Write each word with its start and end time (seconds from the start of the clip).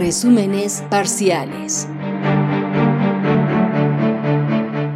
Resúmenes 0.00 0.82
parciales. 0.88 1.86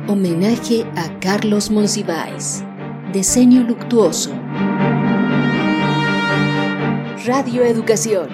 Homenaje 0.09 0.87
a 0.97 1.21
Carlos 1.21 1.71
Monsiváis. 1.71 2.65
Diseño 3.13 3.65
luctuoso. 3.65 4.31
Radio 7.27 7.65
Educación. 7.65 8.31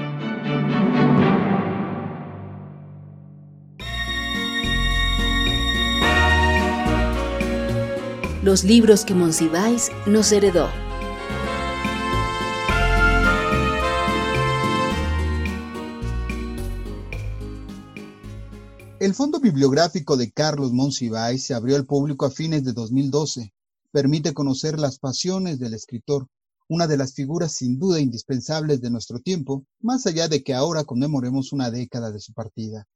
Los 8.45 8.63
libros 8.63 9.05
que 9.05 9.15
Monsiváis 9.15 9.91
nos 10.07 10.31
heredó. 10.31 10.69
El 19.11 19.17
Fondo 19.17 19.41
Bibliográfico 19.41 20.17
de 20.17 20.31
Carlos 20.31 20.73
Monsiváis 20.73 21.43
se 21.43 21.53
abrió 21.53 21.75
al 21.75 21.85
público 21.85 22.27
a 22.27 22.31
fines 22.31 22.63
de 22.63 22.73
2012. 22.73 23.53
Permite 23.91 24.33
conocer 24.33 24.79
las 24.79 25.01
pasiones 25.01 25.59
del 25.59 25.75
escritor, 25.75 26.29
una 26.69 26.87
de 26.87 26.97
las 26.97 27.15
figuras 27.15 27.51
sin 27.55 27.81
duda 27.81 27.99
indispensables 27.99 28.81
de 28.81 28.89
nuestro 28.89 29.19
tiempo, 29.19 29.67
más 29.81 30.07
allá 30.07 30.29
de 30.29 30.45
que 30.45 30.55
ahora 30.55 30.85
conmemoremos 30.85 31.53
una 31.53 31.73
década 31.73 32.13
de 32.13 32.21
su 32.21 32.33
partida. 32.35 32.87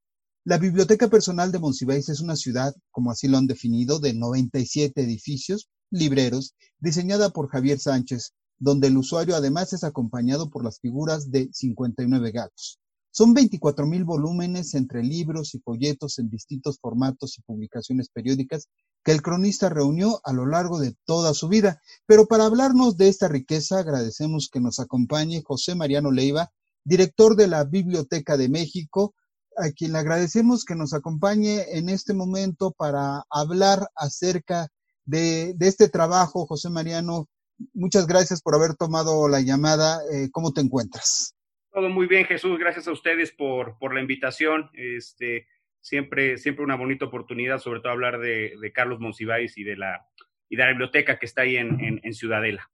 La 0.45 0.56
biblioteca 0.56 1.09
personal 1.09 1.50
de 1.50 1.59
Monsiváis 1.59 2.09
es 2.09 2.20
una 2.20 2.37
ciudad, 2.37 2.76
como 2.92 3.10
así 3.10 3.26
lo 3.26 3.37
han 3.37 3.48
definido, 3.48 3.98
de 3.98 4.15
97 4.15 5.02
edificios, 5.02 5.68
libreros, 5.90 6.54
diseñada 6.78 7.30
por 7.30 7.48
Javier 7.48 7.80
Sánchez, 7.80 8.34
donde 8.60 8.87
el 8.87 8.96
usuario 8.98 9.34
además 9.34 9.73
es 9.73 9.82
acompañado 9.82 10.48
por 10.48 10.62
las 10.62 10.78
figuras 10.78 11.32
de 11.32 11.48
59 11.52 12.30
gatos. 12.30 12.78
Son 13.16 13.32
24 13.32 13.86
mil 13.86 14.02
volúmenes 14.02 14.74
entre 14.74 15.00
libros 15.04 15.54
y 15.54 15.60
folletos 15.60 16.18
en 16.18 16.29
distintos 16.29 16.80
formatos 16.80 17.38
y 17.38 17.43
publicaciones 17.43 18.09
periódicas 18.09 18.66
que 19.04 19.12
el 19.12 19.23
cronista 19.23 19.68
reunió 19.68 20.20
a 20.24 20.32
lo 20.32 20.46
largo 20.46 20.80
de 20.80 20.96
toda 21.04 21.32
su 21.32 21.46
vida. 21.46 21.80
Pero 22.07 22.26
para 22.26 22.46
hablarnos 22.46 22.96
de 22.96 23.07
esta 23.07 23.29
riqueza, 23.29 23.79
agradecemos 23.79 24.48
que 24.52 24.59
nos 24.59 24.80
acompañe 24.80 25.45
José 25.46 25.76
Mariano 25.76 26.10
Leiva, 26.10 26.51
director 26.82 27.37
de 27.37 27.46
la 27.46 27.62
Biblioteca 27.62 28.37
de 28.37 28.48
México, 28.48 29.15
a 29.57 29.70
quien 29.70 29.92
le 29.92 29.98
agradecemos 29.98 30.65
que 30.65 30.74
nos 30.74 30.92
acompañe 30.92 31.79
en 31.79 31.90
este 31.90 32.15
momento 32.15 32.73
para 32.73 33.23
hablar 33.30 33.90
acerca 33.95 34.66
de, 35.04 35.54
este 35.60 35.88
trabajo. 35.88 36.48
José 36.48 36.68
Mariano, 36.68 37.29
muchas 37.74 38.09
gracias 38.09 38.42
por 38.42 38.57
haber 38.57 38.74
tomado 38.74 39.29
la 39.29 39.40
llamada. 39.40 40.01
Eh, 40.10 40.30
¿Cómo 40.32 40.52
te 40.52 40.62
encuentras? 40.62 41.34
Todo 41.74 41.88
muy 41.88 42.06
bien, 42.06 42.24
Jesús. 42.24 42.56
Gracias 42.56 42.86
a 42.86 42.92
ustedes 42.92 43.32
por, 43.32 43.76
por 43.80 43.92
la 43.92 44.00
invitación. 44.00 44.70
Este, 44.74 45.48
siempre, 45.80 46.38
siempre 46.38 46.64
una 46.64 46.76
bonita 46.76 47.04
oportunidad, 47.04 47.58
sobre 47.58 47.80
todo 47.80 47.90
hablar 47.90 48.20
de, 48.20 48.72
Carlos 48.72 49.00
Monsiváis 49.00 49.58
y 49.58 49.64
de 49.64 49.76
la 49.76 50.06
y 50.48 50.54
de 50.54 50.62
la 50.62 50.68
biblioteca 50.68 51.18
que 51.18 51.26
está 51.26 51.42
ahí 51.42 51.56
en, 51.56 52.00
en, 52.00 52.14
Ciudadela. 52.14 52.70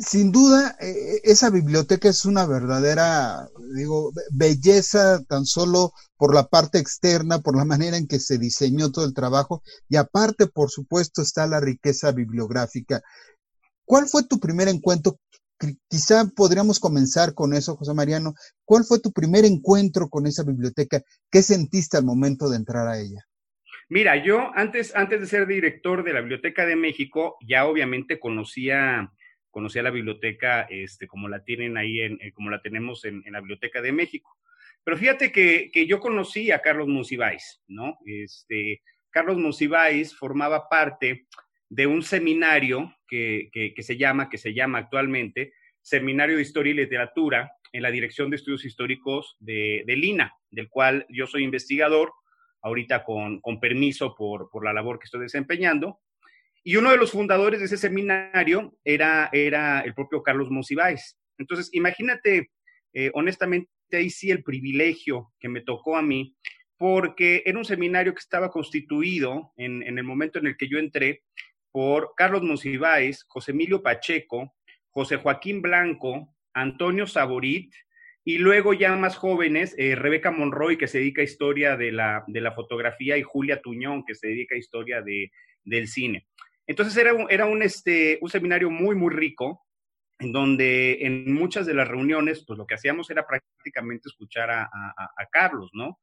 Sin 0.00 0.32
duda, 0.32 0.78
eh, 0.80 1.20
esa 1.24 1.50
biblioteca 1.50 2.08
es 2.08 2.24
una 2.24 2.46
verdadera, 2.46 3.48
digo, 3.76 4.12
belleza 4.32 5.22
tan 5.24 5.44
solo 5.44 5.92
por 6.16 6.34
la 6.34 6.48
parte 6.48 6.78
externa, 6.78 7.40
por 7.40 7.54
la 7.54 7.66
manera 7.66 7.98
en 7.98 8.06
que 8.06 8.18
se 8.18 8.38
diseñó 8.38 8.92
todo 8.92 9.04
el 9.04 9.12
trabajo 9.12 9.62
y 9.90 9.96
aparte, 9.96 10.46
por 10.46 10.70
supuesto, 10.70 11.20
está 11.20 11.46
la 11.46 11.60
riqueza 11.60 12.12
bibliográfica. 12.12 13.02
¿Cuál 13.84 14.08
fue 14.08 14.22
tu 14.22 14.40
primer 14.40 14.68
encuentro 14.68 15.18
quizá 15.88 16.24
podríamos 16.34 16.80
comenzar 16.80 17.34
con 17.34 17.54
eso, 17.54 17.76
José 17.76 17.94
Mariano. 17.94 18.34
¿Cuál 18.64 18.84
fue 18.84 19.00
tu 19.00 19.12
primer 19.12 19.44
encuentro 19.44 20.08
con 20.08 20.26
esa 20.26 20.42
biblioteca? 20.44 21.02
¿Qué 21.30 21.42
sentiste 21.42 21.96
al 21.96 22.04
momento 22.04 22.48
de 22.48 22.56
entrar 22.56 22.86
a 22.88 22.98
ella? 22.98 23.24
Mira, 23.88 24.16
yo 24.16 24.50
antes, 24.54 24.94
antes 24.96 25.20
de 25.20 25.26
ser 25.26 25.46
director 25.46 26.04
de 26.04 26.12
la 26.14 26.20
Biblioteca 26.20 26.64
de 26.64 26.76
México, 26.76 27.36
ya 27.46 27.66
obviamente 27.66 28.18
conocía, 28.18 29.12
conocía 29.50 29.82
la 29.82 29.90
biblioteca 29.90 30.62
este, 30.62 31.06
como 31.06 31.28
la 31.28 31.44
tienen 31.44 31.76
ahí, 31.76 32.00
en, 32.00 32.18
eh, 32.20 32.32
como 32.32 32.50
la 32.50 32.62
tenemos 32.62 33.04
en, 33.04 33.22
la 33.26 33.40
Biblioteca 33.40 33.82
de 33.82 33.92
México. 33.92 34.38
Pero 34.82 34.96
fíjate 34.96 35.32
que, 35.32 35.70
que 35.72 35.86
yo 35.86 36.00
conocí 36.00 36.50
a 36.50 36.60
Carlos 36.60 36.88
Monsiváis, 36.88 37.62
¿no? 37.66 37.98
Este, 38.06 38.82
Carlos 39.10 39.38
Monsiváis 39.38 40.16
formaba 40.16 40.68
parte 40.68 41.26
de 41.68 41.86
un 41.86 42.02
seminario 42.02 42.94
que, 43.08 43.74
se 43.78 43.96
llama, 43.96 44.28
que 44.28 44.38
se 44.38 44.54
llama 44.54 44.78
actualmente 44.78 45.52
Seminario 45.82 46.36
de 46.36 46.42
Historia 46.42 46.72
y 46.72 46.76
Literatura 46.76 47.52
en 47.72 47.82
la 47.82 47.90
Dirección 47.90 48.30
de 48.30 48.36
Estudios 48.36 48.64
Históricos 48.64 49.36
de, 49.40 49.84
de 49.86 49.96
Lina, 49.96 50.32
del 50.50 50.68
cual 50.68 51.06
yo 51.08 51.26
soy 51.26 51.44
investigador, 51.44 52.12
ahorita 52.62 53.04
con, 53.04 53.40
permiso 53.60 54.14
por, 54.14 54.48
la 54.64 54.72
labor 54.72 54.98
que 54.98 55.04
estoy 55.04 55.20
desempeñando. 55.20 56.00
Y 56.62 56.76
uno 56.76 56.90
de 56.90 56.96
los 56.96 57.10
fundadores 57.10 57.60
de 57.60 57.66
ese 57.66 57.76
seminario 57.76 58.74
era, 58.84 59.28
era 59.32 59.80
el 59.82 59.94
propio 59.94 60.22
Carlos 60.22 60.50
Monsiváis. 60.50 61.18
Entonces, 61.36 61.68
imagínate, 61.74 62.50
eh, 62.94 63.10
honestamente, 63.12 63.68
ahí 63.92 64.08
sí 64.08 64.30
el 64.30 64.42
privilegio 64.42 65.32
que 65.38 65.50
me 65.50 65.60
tocó 65.60 65.96
a 65.96 66.02
mí, 66.02 66.34
porque 66.78 67.42
era 67.44 67.58
un 67.58 67.66
seminario 67.66 68.14
que 68.14 68.20
estaba 68.20 68.50
constituido 68.50 69.52
en, 69.56 69.82
en 69.82 69.98
el 69.98 70.04
momento 70.04 70.38
en 70.38 70.46
el 70.46 70.56
que 70.56 70.68
yo 70.68 70.78
entré 70.78 71.22
por 71.74 72.14
Carlos 72.16 72.44
Monsiváis, 72.44 73.24
José 73.24 73.50
Emilio 73.50 73.82
Pacheco, 73.82 74.54
José 74.90 75.16
Joaquín 75.16 75.60
Blanco, 75.60 76.32
Antonio 76.52 77.04
Saborit, 77.04 77.74
y 78.24 78.38
luego 78.38 78.74
ya 78.74 78.94
más 78.94 79.16
jóvenes, 79.16 79.74
eh, 79.76 79.96
Rebeca 79.96 80.30
Monroy, 80.30 80.78
que 80.78 80.86
se 80.86 80.98
dedica 80.98 81.22
a 81.22 81.24
historia 81.24 81.76
de 81.76 81.90
la, 81.90 82.22
de 82.28 82.40
la 82.40 82.52
fotografía, 82.52 83.18
y 83.18 83.24
Julia 83.24 83.60
Tuñón, 83.60 84.04
que 84.06 84.14
se 84.14 84.28
dedica 84.28 84.54
a 84.54 84.58
historia 84.58 85.02
de, 85.02 85.32
del 85.64 85.88
cine. 85.88 86.28
Entonces 86.64 86.96
era, 86.96 87.12
un, 87.12 87.26
era 87.28 87.46
un, 87.46 87.60
este, 87.60 88.20
un 88.20 88.30
seminario 88.30 88.70
muy, 88.70 88.94
muy 88.94 89.12
rico, 89.12 89.66
en 90.20 90.30
donde 90.30 91.04
en 91.04 91.34
muchas 91.34 91.66
de 91.66 91.74
las 91.74 91.88
reuniones, 91.88 92.44
pues 92.46 92.56
lo 92.56 92.68
que 92.68 92.74
hacíamos 92.74 93.10
era 93.10 93.26
prácticamente 93.26 94.08
escuchar 94.08 94.48
a, 94.48 94.68
Carlos, 95.32 95.70
¿no? 95.72 95.98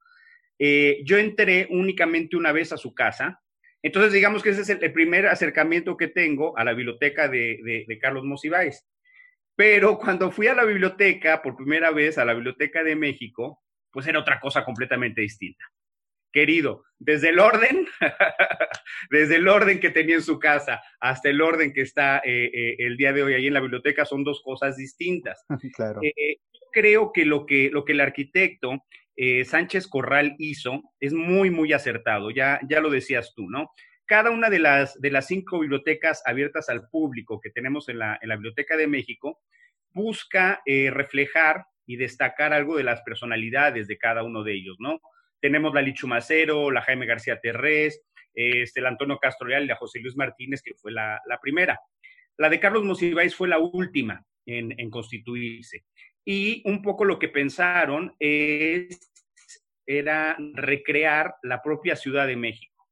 Eh, 0.59 0.99
yo 1.05 1.17
entré 1.17 1.65
únicamente 1.69 2.35
una 2.35 2.51
vez 2.51 2.73
a 2.73 2.77
su 2.77 2.93
casa, 2.93 3.41
entonces, 3.83 4.13
digamos 4.13 4.43
que 4.43 4.49
ese 4.49 4.61
es 4.61 4.69
el, 4.69 4.93
primer 4.93 5.27
acercamiento 5.27 5.97
que 5.97 6.07
tengo 6.07 6.57
a 6.57 6.63
la 6.63 6.73
biblioteca 6.73 7.27
de, 7.27 7.97
Carlos 7.99 8.23
Monsiváis. 8.23 8.85
Pero 9.55 9.97
cuando 9.99 10.31
fui 10.31 10.47
a 10.47 10.55
la 10.55 10.65
biblioteca 10.65 11.41
por 11.41 11.55
primera 11.55 11.91
vez, 11.91 12.17
a 12.17 12.25
la 12.25 12.33
Biblioteca 12.33 12.83
de 12.83 12.95
México, 12.95 13.61
pues 13.91 14.07
era 14.07 14.19
otra 14.19 14.39
cosa 14.39 14.63
completamente 14.63 15.21
distinta. 15.21 15.65
Querido, 16.31 16.85
desde 16.97 17.29
el 17.29 17.39
orden, 17.39 17.87
desde 19.09 19.35
el 19.35 19.49
orden 19.49 19.81
que 19.81 19.89
tenía 19.89 20.15
en 20.15 20.21
su 20.21 20.39
casa 20.39 20.81
hasta 21.01 21.27
el 21.27 21.41
orden 21.41 21.73
que 21.73 21.81
está 21.81 22.19
eh, 22.19 22.49
eh, 22.53 22.75
el 22.79 22.95
día 22.95 23.11
de 23.11 23.23
hoy 23.23 23.33
ahí 23.33 23.47
en 23.47 23.53
la 23.53 23.59
biblioteca 23.59 24.05
son 24.05 24.23
dos 24.23 24.41
cosas 24.41 24.77
distintas. 24.77 25.43
Claro. 25.75 25.99
Eh, 26.03 26.37
creo 26.71 27.11
que 27.11 27.25
lo, 27.25 27.45
que 27.45 27.69
lo 27.69 27.83
que 27.83 27.91
el 27.91 27.99
arquitecto 27.99 28.85
eh, 29.15 29.45
Sánchez 29.45 29.87
Corral 29.87 30.35
hizo 30.37 30.81
es 30.99 31.13
muy, 31.13 31.49
muy 31.49 31.73
acertado, 31.73 32.31
ya, 32.31 32.59
ya 32.67 32.79
lo 32.79 32.89
decías 32.89 33.33
tú, 33.35 33.49
¿no? 33.49 33.71
Cada 34.05 34.31
una 34.31 34.49
de 34.49 34.59
las, 34.59 34.99
de 34.99 35.11
las 35.11 35.27
cinco 35.27 35.59
bibliotecas 35.59 36.21
abiertas 36.25 36.69
al 36.69 36.89
público 36.89 37.39
que 37.39 37.49
tenemos 37.49 37.87
en 37.87 37.99
la, 37.99 38.19
en 38.21 38.29
la 38.29 38.35
Biblioteca 38.35 38.75
de 38.75 38.87
México 38.87 39.39
busca 39.93 40.61
eh, 40.65 40.89
reflejar 40.91 41.65
y 41.85 41.95
destacar 41.97 42.53
algo 42.53 42.77
de 42.77 42.83
las 42.83 43.01
personalidades 43.01 43.87
de 43.87 43.97
cada 43.97 44.23
uno 44.23 44.43
de 44.43 44.53
ellos, 44.53 44.77
¿no? 44.79 45.01
Tenemos 45.39 45.73
la 45.73 45.81
Lichumacero, 45.81 46.71
la 46.71 46.81
Jaime 46.81 47.05
García 47.05 47.39
Terrés, 47.39 48.01
este, 48.33 48.79
el 48.79 48.85
Antonio 48.85 49.17
Castro 49.17 49.47
Leal 49.47 49.63
y 49.63 49.67
la 49.67 49.75
José 49.75 49.99
Luis 49.99 50.15
Martínez, 50.15 50.61
que 50.61 50.73
fue 50.75 50.91
la, 50.91 51.19
la 51.25 51.39
primera. 51.39 51.79
La 52.37 52.49
de 52.49 52.59
Carlos 52.59 52.83
Monsiváis 52.83 53.35
fue 53.35 53.47
la 53.47 53.59
última 53.59 54.23
en, 54.45 54.73
en 54.79 54.89
constituirse. 54.89 55.83
Y 56.23 56.61
un 56.65 56.81
poco 56.81 57.03
lo 57.03 57.17
que 57.17 57.29
pensaron 57.29 58.15
es, 58.19 59.10
era 59.97 60.37
recrear 60.53 61.35
la 61.43 61.61
propia 61.61 61.95
Ciudad 61.95 62.27
de 62.27 62.35
México. 62.35 62.87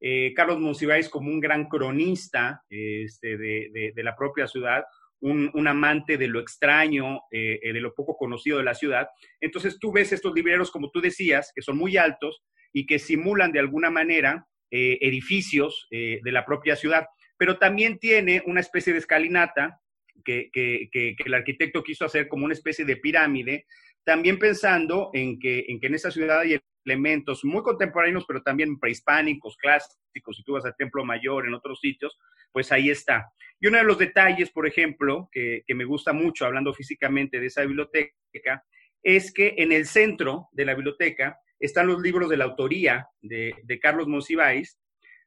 Eh, 0.00 0.32
Carlos 0.34 0.58
Monsiváis 0.58 1.08
como 1.08 1.30
un 1.30 1.40
gran 1.40 1.68
cronista 1.68 2.62
este, 2.68 3.38
de, 3.38 3.92
la 4.02 4.16
propia 4.16 4.48
ciudad, 4.48 4.82
un, 5.20 5.68
amante 5.68 6.18
de 6.18 6.26
lo 6.26 6.40
extraño, 6.40 7.20
eh, 7.30 7.60
eh, 7.62 7.72
de 7.72 7.80
lo 7.80 7.94
poco 7.94 8.16
conocido 8.16 8.58
de 8.58 8.64
la 8.64 8.74
ciudad. 8.74 9.08
Entonces 9.40 9.78
tú 9.78 9.92
ves 9.92 10.12
estos 10.12 10.34
libreros, 10.34 10.72
como 10.72 10.90
tú 10.90 11.00
decías, 11.00 11.52
que 11.54 11.62
son 11.62 11.78
muy 11.78 11.96
altos 11.96 12.42
y 12.72 12.84
que 12.84 12.98
simulan 12.98 13.52
de 13.52 13.60
alguna 13.60 13.90
manera 13.90 14.46
edificios 14.74 15.86
de 15.90 16.32
la 16.32 16.46
propia 16.46 16.76
ciudad, 16.76 17.06
pero 17.36 17.58
también 17.58 17.98
tiene 17.98 18.42
una 18.46 18.60
especie 18.60 18.94
de 18.94 19.00
escalinata 19.00 19.82
que, 20.24 21.18
el 21.24 21.34
arquitecto 21.34 21.82
quiso 21.82 22.04
hacer 22.04 22.26
como 22.26 22.44
una 22.44 22.54
especie 22.54 22.84
de 22.84 22.96
pirámide, 22.96 23.66
también 24.04 24.38
pensando 24.38 25.10
en 25.12 25.38
que, 25.38 25.64
en 25.68 25.94
esa 25.94 26.10
ciudad 26.10 26.40
hay 26.40 26.60
elementos 26.84 27.44
muy 27.44 27.62
contemporáneos, 27.62 28.24
pero 28.26 28.42
también 28.42 28.78
prehispánicos, 28.78 29.56
clásicos, 29.56 30.36
si 30.36 30.42
tú 30.42 30.54
vas 30.54 30.64
al 30.64 30.76
Templo 30.76 31.04
Mayor, 31.04 31.46
en 31.46 31.54
otros 31.54 31.80
sitios, 31.80 32.18
pues 32.50 32.72
ahí 32.72 32.90
está. 32.90 33.32
Y 33.60 33.68
uno 33.68 33.78
de 33.78 33.84
los 33.84 33.98
detalles, 33.98 34.50
por 34.50 34.66
ejemplo, 34.66 35.28
que, 35.30 35.62
me 35.68 35.84
gusta 35.84 36.12
mucho, 36.12 36.44
hablando 36.44 36.74
físicamente 36.74 37.38
de 37.38 37.46
esa 37.46 37.62
biblioteca, 37.62 38.64
es 39.02 39.32
que 39.32 39.54
en 39.58 39.72
el 39.72 39.86
centro 39.86 40.48
de 40.52 40.64
la 40.64 40.74
biblioteca 40.74 41.38
están 41.58 41.86
los 41.86 42.00
libros 42.00 42.28
de 42.28 42.36
la 42.36 42.44
autoría 42.44 43.08
de, 43.20 43.54
Carlos 43.80 44.08
Monsiváis, 44.08 44.80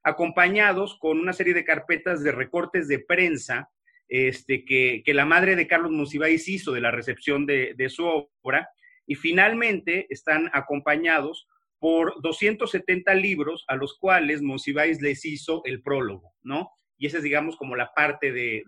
acompañados 0.04 0.98
con 1.00 1.20
una 1.20 1.34
serie 1.34 1.54
de 1.54 1.66
carpetas 1.66 2.22
de 2.24 2.32
recortes 2.32 2.88
de 2.88 3.00
prensa 3.00 3.70
este, 4.08 4.66
que, 4.66 5.04
la 5.14 5.26
madre 5.26 5.56
de 5.56 5.68
Carlos 5.68 5.92
Monsiváis 5.92 6.48
hizo 6.48 6.72
de 6.72 6.82
la 6.82 6.92
recepción 6.92 7.46
de, 7.46 7.74
de 7.76 7.90
su 7.90 8.06
obra, 8.42 8.70
y 9.08 9.16
finalmente 9.16 10.08
están 10.10 10.50
acompañados 10.54 11.48
por 11.80 12.20
270 12.22 13.14
libros 13.16 13.64
a 13.68 13.76
los 13.76 13.98
cuales 14.00 14.42
Monsiváis 14.42 15.02
les 15.02 15.24
hizo 15.26 15.62
el 15.66 15.82
prólogo, 15.82 16.34
¿no? 16.42 16.72
Y 16.98 17.08
esa 17.08 17.18
es, 17.18 17.24
digamos, 17.24 17.58
como 17.58 17.76
la 17.76 17.94
parte 17.94 18.32
de, 18.32 18.64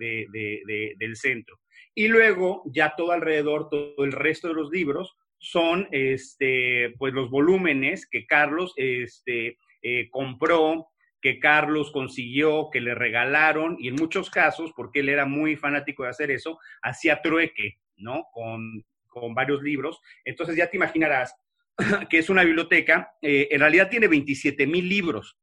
del 1.00 1.16
centro. 1.16 1.60
Y 1.96 2.10
luego, 2.10 2.64
ya 2.66 2.94
todo 2.96 3.14
alrededor, 3.14 3.70
todo 3.70 4.04
el 4.04 4.12
resto 4.12 4.50
de 4.50 4.54
los 4.54 4.70
libros 4.70 5.16
son, 5.40 5.88
este, 5.92 6.94
pues, 6.98 7.14
los 7.14 7.30
volúmenes 7.30 8.08
que 8.08 8.26
Carlos, 8.26 8.74
este, 8.76 9.58
eh, 9.82 10.10
compró, 10.12 10.88
que 11.22 11.40
Carlos 11.40 11.92
consiguió, 11.92 12.70
que 12.72 12.82
le 12.82 12.96
regalaron, 12.96 13.78
y 13.80 13.88
en 13.88 13.96
muchos 13.96 14.30
casos, 14.30 14.72
porque 14.76 15.00
él 15.00 15.10
era 15.10 15.26
muy 15.26 15.56
fanático 15.56 16.04
de 16.04 16.10
hacer 16.10 16.32
eso, 16.32 16.60
hacía 16.82 17.22
trueque, 17.22 17.80
¿no? 17.98 18.28
Con, 18.32 18.84
con 19.08 19.34
varios 19.34 19.62
libros. 19.62 20.00
Entonces 20.24 20.56
ya 20.56 20.70
te 20.70 20.78
imaginarás 20.78 21.36
que 22.10 22.18
es 22.18 22.30
una 22.30 22.44
biblioteca, 22.44 23.16
eh, 23.22 23.48
en 23.52 23.60
realidad 23.60 23.90
tiene 23.90 24.08
27 24.08 24.66
mil 24.68 24.88
libros, 24.88 25.38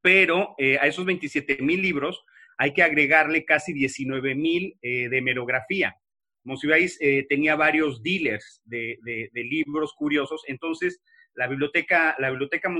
pero 0.00 0.54
eh, 0.58 0.78
a 0.78 0.86
esos 0.86 1.04
27 1.04 1.62
mil 1.62 1.80
libros 1.80 2.24
hay 2.58 2.72
que 2.72 2.82
agregarle 2.82 3.44
casi 3.44 3.72
19 3.72 4.34
mil 4.34 4.76
eh, 4.82 5.08
de 5.08 5.18
hemerografía. 5.18 5.96
Monsiváis 6.44 6.98
tenía 7.28 7.54
varios 7.54 8.02
dealers 8.02 8.62
de, 8.64 8.98
libros 9.32 9.94
curiosos, 9.94 10.42
entonces 10.48 11.00
la 11.34 11.46
biblioteca, 11.46 12.14
la 12.18 12.30
biblioteca 12.30 12.70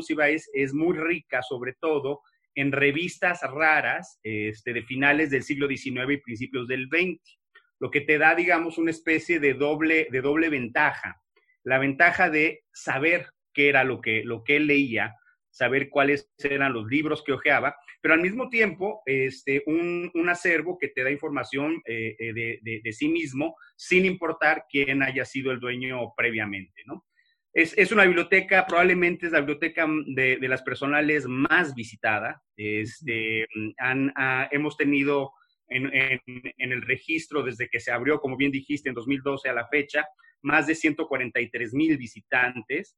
es 0.53 0.75
muy 0.75 0.97
rica, 0.97 1.43
sobre 1.43 1.75
todo 1.81 2.21
en 2.55 2.71
revistas 2.73 3.41
raras 3.43 4.19
este, 4.23 4.73
de 4.73 4.83
finales 4.83 5.31
del 5.31 5.43
siglo 5.43 5.69
XIX 5.69 6.13
y 6.13 6.17
principios 6.19 6.69
del 6.69 6.89
XX, 6.89 7.39
lo 7.81 7.91
que 7.91 8.03
te 8.03 8.19
da, 8.19 8.35
digamos, 8.35 8.79
una 8.79 8.91
especie 8.91 9.41
de 9.41 9.55
doble, 9.55 10.09
de 10.11 10.21
doble 10.21 10.49
ventaja 10.49 11.23
la 11.65 11.79
ventaja 11.79 12.31
de 12.31 12.65
saber 12.73 13.27
qué 13.53 13.69
era 13.69 13.85
lo 13.85 14.01
que, 14.01 14.25
lo 14.25 14.43
que 14.45 14.57
él 14.57 14.67
leía, 14.67 15.15
saber 15.51 15.91
cuáles 15.91 16.31
eran 16.39 16.73
los 16.73 16.87
libros 16.87 17.23
que 17.23 17.33
hojeaba, 17.33 17.77
pero 18.01 18.15
al 18.15 18.23
mismo 18.23 18.49
tiempo 18.49 19.03
este, 19.05 19.63
un, 19.67 20.11
acervo 20.29 20.79
que 20.79 20.89
te 20.89 21.05
da 21.05 21.11
información 21.11 21.83
eh, 21.85 22.17
eh, 22.19 22.59
de, 22.63 22.93
sí 22.93 23.09
mismo 23.09 23.55
sin 23.77 24.07
importar 24.07 24.65
quién 24.69 25.03
haya 25.03 25.25
sido 25.25 25.53
el 25.53 25.61
dueño 25.61 26.15
previamente, 26.17 26.83
¿no? 26.87 27.05
Es, 27.55 27.93
una 27.93 28.05
biblioteca, 28.05 28.67
probablemente 28.67 29.27
es 29.27 29.33
la 29.33 29.41
biblioteca 29.41 29.87
de, 30.07 30.39
las 30.49 30.63
personales 30.63 31.27
más 31.27 31.75
visitada. 31.75 32.43
Este, 32.57 33.47
hemos 34.51 34.77
tenido 34.79 35.33
en, 35.69 35.91
en, 35.93 36.73
el 36.73 36.83
registro 36.83 37.43
desde 37.43 37.69
que 37.69 37.81
se 37.81 37.93
abrió, 37.93 38.21
como 38.21 38.37
bien 38.39 38.53
dijiste, 38.53 38.89
en 38.89 38.95
2012 38.95 39.51
a 39.51 39.55
la 39.55 39.69
fecha, 39.69 40.07
más 40.41 40.67
de 40.67 40.75
143 40.75 41.75
mil 41.75 41.99
visitantes, 41.99 42.97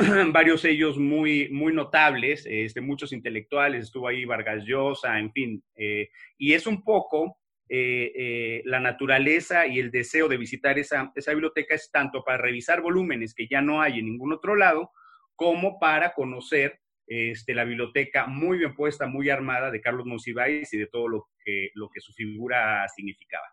varios 0.32 0.62
de 0.62 0.70
ellos 0.70 0.98
muy, 0.98 1.48
muy 1.50 1.72
notables, 1.72 2.46
este, 2.48 2.80
muchos 2.80 3.12
intelectuales, 3.12 3.84
estuvo 3.84 4.08
ahí 4.08 4.24
Vargas 4.24 4.64
Llosa, 4.64 5.18
en 5.18 5.32
fin, 5.32 5.62
eh, 5.74 6.08
y 6.38 6.54
es 6.54 6.66
un 6.66 6.82
poco 6.82 7.39
eh, 7.72 8.12
eh, 8.16 8.62
la 8.64 8.80
naturaleza 8.80 9.64
y 9.64 9.78
el 9.78 9.92
deseo 9.92 10.26
de 10.26 10.36
visitar 10.36 10.76
esa, 10.76 11.12
esa 11.14 11.30
biblioteca 11.30 11.76
es 11.76 11.88
tanto 11.92 12.24
para 12.24 12.38
revisar 12.38 12.82
volúmenes 12.82 13.32
que 13.32 13.46
ya 13.48 13.62
no 13.62 13.80
hay 13.80 14.00
en 14.00 14.06
ningún 14.06 14.32
otro 14.32 14.56
lado, 14.56 14.90
como 15.36 15.78
para 15.78 16.12
conocer 16.12 16.80
este, 17.06 17.54
la 17.54 17.62
biblioteca 17.62 18.26
muy 18.26 18.58
bien 18.58 18.74
puesta, 18.74 19.06
muy 19.06 19.30
armada 19.30 19.70
de 19.70 19.80
Carlos 19.80 20.04
Monsiváis 20.04 20.72
y 20.72 20.78
de 20.78 20.88
todo 20.88 21.06
lo 21.06 21.28
que, 21.44 21.70
lo 21.74 21.88
que 21.90 22.00
su 22.00 22.12
figura 22.12 22.84
significaba. 22.88 23.46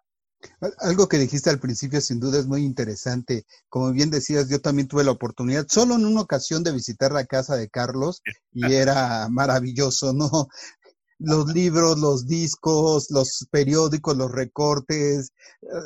Algo 0.80 1.08
que 1.08 1.18
dijiste 1.18 1.50
al 1.50 1.60
principio 1.60 2.00
sin 2.00 2.20
duda 2.20 2.40
es 2.40 2.46
muy 2.46 2.64
interesante. 2.64 3.46
Como 3.70 3.92
bien 3.92 4.12
decías, 4.12 4.50
yo 4.50 4.62
también 4.62 4.88
tuve 4.88 5.04
la 5.04 5.12
oportunidad, 5.12 5.66
solo 5.68 5.96
en 5.96 6.06
una 6.06 6.22
ocasión, 6.22 6.64
de 6.64 6.72
visitar 6.72 7.12
la 7.12 7.26
casa 7.26 7.56
de 7.56 7.70
Carlos 7.70 8.22
y 8.52 8.62
era 8.74 9.28
maravilloso, 9.30 10.14
¿no? 10.14 10.48
Los 11.20 11.48
libros, 11.54 11.98
los 12.00 12.28
discos, 12.28 13.10
los 13.10 13.48
periódicos, 13.52 14.16
los 14.16 14.32
recortes, 14.32 15.32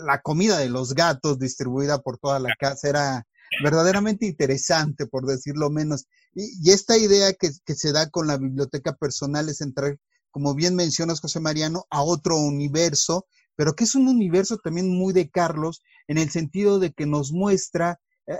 la 0.05 0.21
comida 0.21 0.57
de 0.57 0.69
los 0.69 0.93
gatos 0.93 1.39
distribuida 1.39 2.01
por 2.01 2.17
toda 2.17 2.39
la 2.39 2.53
casa 2.59 2.89
era 2.89 3.27
verdaderamente 3.63 4.25
interesante, 4.25 5.07
por 5.07 5.25
decirlo 5.25 5.69
menos. 5.69 6.07
Y, 6.33 6.71
esta 6.71 6.97
idea 6.97 7.33
que, 7.33 7.51
que 7.65 7.75
se 7.75 7.91
da 7.91 8.09
con 8.09 8.27
la 8.27 8.37
biblioteca 8.37 8.93
personal 8.95 9.49
es 9.49 9.61
entrar, 9.61 9.97
como 10.31 10.53
bien 10.53 10.75
mencionas, 10.75 11.21
José 11.21 11.39
Mariano, 11.39 11.85
a 11.89 12.03
otro 12.03 12.37
universo 12.37 13.25
pero 13.55 13.75
que 13.75 13.83
es 13.83 13.93
un 13.93 14.07
universo 14.07 14.57
también 14.57 14.89
muy 14.89 15.13
de 15.13 15.29
Carlos 15.29 15.83
en 16.07 16.17
el 16.17 16.31
sentido 16.31 16.79
de 16.79 16.93
que 16.93 17.05
nos 17.05 17.31
muestra 17.31 17.99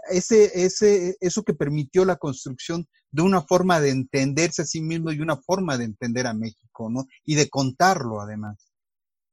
ese, 0.10 0.66
ese, 0.66 1.16
eso 1.20 1.44
que 1.44 1.54
permitió 1.54 2.06
la 2.06 2.18
construcción 2.18 2.86
de 3.12 3.22
una 3.22 3.42
forma 3.42 3.80
de 3.80 3.90
entenderse 3.90 4.62
a 4.62 4.66
sí 4.66 4.82
mismo 4.82 5.12
y 5.12 5.20
una 5.20 5.38
forma 5.38 5.78
de 5.78 5.86
entender 5.86 6.28
a 6.28 6.34
México, 6.34 6.90
¿no? 6.90 7.06
Y 7.26 7.36
de 7.36 7.50
contarlo 7.50 8.22
además. 8.22 8.72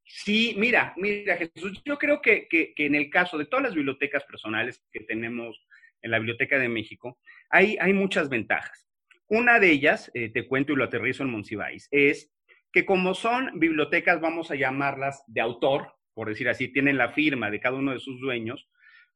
Sí, 0.05 0.55
mira, 0.57 0.95
mira, 0.97 1.37
Jesús, 1.37 1.83
yo 1.85 1.99
creo 1.99 2.21
que, 2.23 2.49
en 2.51 2.95
el 2.95 3.11
caso 3.11 3.37
de 3.37 3.45
todas 3.45 3.65
las 3.65 3.75
bibliotecas 3.75 4.25
personales 4.25 4.83
que 4.91 5.01
tenemos 5.01 5.61
en 6.01 6.11
la 6.11 6.19
Biblioteca 6.19 6.59
de 6.59 6.69
México, 6.69 7.19
hay, 7.51 7.77
hay 7.79 7.93
muchas 7.93 8.29
ventajas. 8.29 8.89
Una 9.29 9.61
de 9.61 9.71
ellas, 9.71 10.11
eh, 10.15 10.31
te 10.31 10.49
cuento 10.49 10.73
y 10.73 10.77
lo 10.77 10.85
aterrizo 10.85 11.23
en 11.23 11.31
Monsiváis, 11.31 11.89
es 11.91 12.33
que 12.73 12.87
como 12.87 13.15
son 13.15 13.59
bibliotecas, 13.59 14.21
vamos 14.21 14.51
a 14.51 14.55
llamarlas 14.55 15.23
de 15.27 15.43
autor, 15.43 15.95
por 16.15 16.29
decir 16.29 16.49
así, 16.49 16.69
tienen 16.69 16.97
la 16.97 17.13
firma 17.13 17.51
de 17.51 17.61
cada 17.61 17.77
uno 17.77 17.93
de 17.93 18.01
sus 18.01 18.19
dueños, 18.21 18.69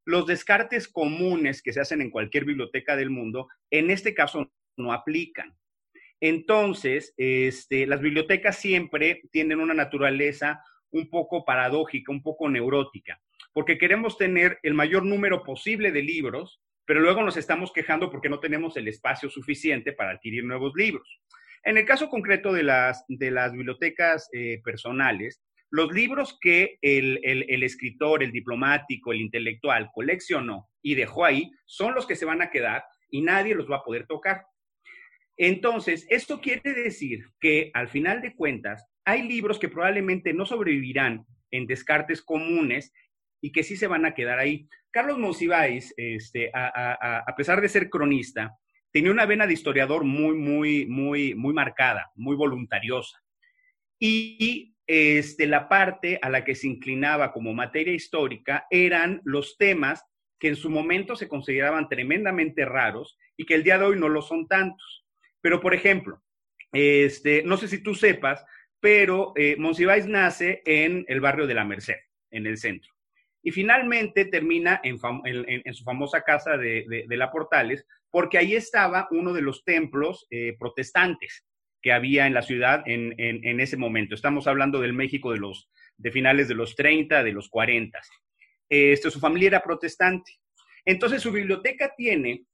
los 0.04 0.26
descartes 0.26 0.88
comunes 0.88 1.62
que 1.62 1.72
se 1.72 1.80
hacen 1.80 2.00
en 2.00 2.10
cualquier 2.10 2.44
biblioteca 2.44 2.96
del 2.96 3.10
mundo, 3.10 3.48
en 3.70 3.90
este 3.90 4.14
caso 4.14 4.50
no 4.76 4.92
aplican. 4.92 5.56
Entonces, 6.20 7.14
este, 7.16 7.86
las 7.86 8.00
bibliotecas 8.00 8.56
siempre 8.56 9.22
tienen 9.32 9.60
una 9.60 9.74
naturaleza 9.74 10.62
un 10.90 11.10
poco 11.10 11.44
paradójica, 11.44 12.12
un 12.12 12.22
poco 12.22 12.48
neurótica, 12.48 13.20
porque 13.52 13.78
queremos 13.78 14.18
tener 14.18 14.58
el 14.62 14.74
mayor 14.74 15.04
número 15.04 15.42
posible 15.42 15.90
de 15.90 16.02
libros, 16.02 16.60
pero 16.84 17.00
luego 17.00 17.22
nos 17.22 17.36
estamos 17.36 17.72
quejando 17.72 18.10
porque 18.10 18.28
no 18.28 18.40
tenemos 18.40 18.76
el 18.76 18.88
espacio 18.88 19.30
suficiente 19.30 19.92
para 19.92 20.12
adquirir 20.12 20.44
nuevos 20.44 20.72
libros. 20.76 21.20
En 21.64 21.76
el 21.76 21.84
caso 21.84 22.08
concreto 22.08 22.52
de 22.52 22.64
las, 22.64 23.04
de 23.08 23.30
las 23.30 23.52
bibliotecas 23.52 24.28
eh, 24.32 24.60
personales, 24.64 25.42
los 25.72 25.90
libros 25.90 26.38
que 26.38 26.76
el, 26.82 27.18
el, 27.22 27.62
escritor, 27.62 28.22
el 28.22 28.30
diplomático, 28.30 29.10
el 29.10 29.22
intelectual 29.22 29.90
coleccionó 29.94 30.68
y 30.82 30.94
dejó 30.94 31.24
ahí 31.24 31.50
son 31.64 31.94
los 31.94 32.06
que 32.06 32.14
se 32.14 32.26
van 32.26 32.42
a 32.42 32.50
quedar 32.50 32.84
y 33.08 33.22
nadie 33.22 33.54
los 33.54 33.70
va 33.70 33.76
a 33.76 33.82
poder 33.82 34.06
tocar. 34.06 34.44
Entonces, 35.38 36.06
esto 36.10 36.42
quiere 36.42 36.74
decir 36.74 37.24
que 37.40 37.70
al 37.72 37.88
final 37.88 38.20
de 38.20 38.36
cuentas, 38.36 38.86
hay 39.06 39.22
libros 39.22 39.58
que 39.58 39.70
probablemente 39.70 40.34
no 40.34 40.44
sobrevivirán 40.44 41.24
en 41.50 41.66
descartes 41.66 42.20
comunes 42.20 42.92
y 43.40 43.50
que 43.50 43.62
sí 43.62 43.76
se 43.76 43.86
van 43.86 44.04
a 44.04 44.12
quedar 44.12 44.38
ahí. 44.38 44.68
Carlos 44.90 45.18
Monsiváis, 45.18 45.94
este, 45.96 46.50
a, 46.52 47.22
a 47.26 47.34
pesar 47.34 47.62
de 47.62 47.70
ser 47.70 47.88
cronista, 47.88 48.58
tenía 48.92 49.10
una 49.10 49.24
vena 49.24 49.46
de 49.46 49.54
historiador 49.54 50.04
muy, 50.04 50.36
muy, 50.36 50.84
muy, 50.84 51.34
muy 51.34 51.54
marcada, 51.54 52.10
muy 52.14 52.36
voluntariosa. 52.36 53.18
Y 53.98 54.71
este, 54.94 55.46
la 55.46 55.70
parte 55.70 56.18
a 56.20 56.28
la 56.28 56.44
que 56.44 56.54
se 56.54 56.66
inclinaba 56.66 57.32
como 57.32 57.54
materia 57.54 57.94
histórica 57.94 58.66
eran 58.70 59.22
los 59.24 59.56
temas 59.56 60.04
que 60.38 60.48
en 60.48 60.56
su 60.56 60.68
momento 60.68 61.16
se 61.16 61.28
consideraban 61.28 61.88
tremendamente 61.88 62.66
raros 62.66 63.16
y 63.34 63.46
que 63.46 63.54
el 63.54 63.64
día 63.64 63.78
de 63.78 63.86
hoy 63.86 63.98
no 63.98 64.10
lo 64.10 64.20
son 64.20 64.46
tantos. 64.46 65.06
Pero, 65.40 65.62
por 65.62 65.72
ejemplo, 65.72 66.22
este, 66.72 67.42
no 67.42 67.56
sé 67.56 67.68
si 67.68 67.82
tú 67.82 67.94
sepas, 67.94 68.44
pero 68.80 69.32
eh, 69.34 69.56
nace 70.08 70.60
en 70.66 71.06
el 71.08 71.22
barrio 71.22 71.46
de 71.46 71.54
la 71.54 71.64
Merced, 71.64 71.96
en 72.30 72.46
el 72.46 72.58
centro. 72.58 72.92
Y 73.42 73.50
finalmente 73.50 74.26
termina 74.26 74.78
en, 74.84 74.98
su 75.74 75.84
famosa 75.84 76.20
casa 76.20 76.58
de, 76.58 77.06
de, 77.08 77.16
la 77.16 77.30
Portales, 77.32 77.86
porque 78.10 78.36
ahí 78.36 78.54
estaba 78.54 79.08
uno 79.10 79.32
de 79.32 79.40
los 79.40 79.64
templos 79.64 80.26
eh, 80.28 80.54
protestantes 80.58 81.46
que 81.82 81.92
había 81.92 82.26
en 82.26 82.34
la 82.34 82.42
ciudad 82.42 82.82
en, 82.86 83.60
ese 83.60 83.76
momento. 83.76 84.14
Estamos 84.14 84.46
hablando 84.46 84.80
del 84.80 84.92
México 84.92 85.32
de, 85.32 85.38
los, 85.38 85.68
de 85.96 86.12
finales 86.12 86.48
de 86.48 86.54
los 86.54 86.76
30, 86.76 87.22
de 87.24 87.32
los 87.32 87.48
40. 87.48 88.00
Este, 88.68 89.10
su 89.10 89.18
familia 89.18 89.48
era 89.48 89.62
protestante. 89.62 90.38
Entonces 90.84 91.20
su 91.20 91.32
biblioteca 91.32 91.92
tiene 91.96 92.44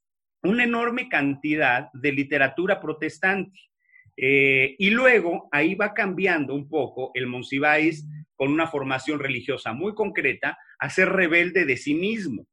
una 0.43 0.65
enorme 0.65 1.09
cantidad 1.09 1.91
de 1.93 2.13
literatura 2.13 2.81
protestante. 2.81 3.61
Eh, 4.17 4.75
y 4.79 4.91
luego 4.91 5.49
ahí 5.53 5.75
va 5.75 5.95
cambiando 5.95 6.55
un 6.55 6.69
poco 6.69 7.13
el 7.15 7.27
Monsiváis 7.27 8.05
con 8.35 8.51
una 8.51 8.67
formación 8.67 9.21
religiosa 9.21 9.73
muy 9.73 9.95
concreta 9.95 10.59
a 10.79 10.91
ser 10.91 11.11
rebelde 11.11 11.65
de 11.65 11.77
sí 11.77 11.95
mismo. 11.95 12.47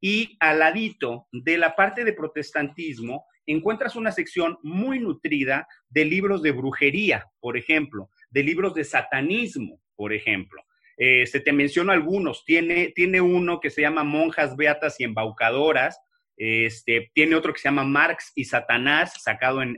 Y 0.00 0.36
al 0.40 0.58
ladito 0.58 1.28
de 1.32 1.58
la 1.58 1.76
parte 1.76 2.04
de 2.04 2.12
protestantismo 2.14 3.26
encuentras 3.46 3.96
una 3.96 4.12
sección 4.12 4.58
muy 4.62 4.98
nutrida 4.98 5.66
de 5.88 6.04
libros 6.04 6.42
de 6.42 6.52
brujería, 6.52 7.26
por 7.40 7.56
ejemplo, 7.56 8.10
de 8.30 8.42
libros 8.42 8.74
de 8.74 8.84
satanismo, 8.84 9.80
por 9.96 10.12
ejemplo. 10.12 10.62
Eh, 10.96 11.26
se 11.26 11.40
te 11.40 11.52
menciono 11.52 11.92
algunos. 11.92 12.44
Tiene, 12.44 12.92
tiene 12.94 13.20
uno 13.20 13.60
que 13.60 13.70
se 13.70 13.82
llama 13.82 14.04
Monjas 14.04 14.56
Beatas 14.56 15.00
y 15.00 15.04
Embaucadoras. 15.04 15.98
Este, 16.36 17.10
tiene 17.14 17.34
otro 17.36 17.52
que 17.52 17.60
se 17.60 17.68
llama 17.68 17.84
Marx 17.84 18.32
y 18.34 18.44
Satanás, 18.44 19.22
sacado 19.22 19.62
en, 19.62 19.76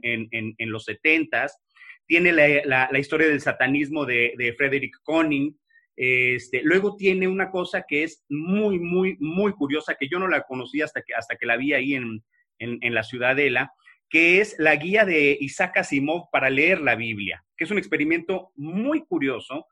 los 0.58 0.84
setentas. 0.84 1.58
Tiene 2.06 2.32
la, 2.32 2.98
historia 2.98 3.28
del 3.28 3.40
satanismo 3.40 4.04
de, 4.04 4.34
de 4.36 4.52
Frederick 4.54 4.96
Conning. 5.02 5.56
Este, 5.96 6.60
luego 6.62 6.96
tiene 6.96 7.26
una 7.26 7.50
cosa 7.50 7.84
que 7.88 8.02
es 8.02 8.22
muy, 8.28 8.78
muy, 8.78 9.16
muy 9.18 9.52
curiosa, 9.52 9.96
que 9.98 10.08
yo 10.08 10.18
no 10.18 10.28
la 10.28 10.42
conocí 10.42 10.82
hasta 10.82 11.00
que, 11.00 11.14
hasta 11.14 11.36
que 11.36 11.46
la 11.46 11.56
vi 11.56 11.72
ahí 11.72 11.94
en, 11.94 12.22
en, 12.58 12.94
la 12.94 13.02
Ciudadela, 13.02 13.72
que 14.08 14.40
es 14.40 14.56
la 14.58 14.76
guía 14.76 15.04
de 15.04 15.36
Isaac 15.40 15.78
Asimov 15.78 16.30
para 16.30 16.50
leer 16.50 16.80
la 16.80 16.94
Biblia, 16.94 17.44
que 17.56 17.64
es 17.64 17.70
un 17.70 17.78
experimento 17.78 18.52
muy 18.56 19.04
curioso 19.04 19.66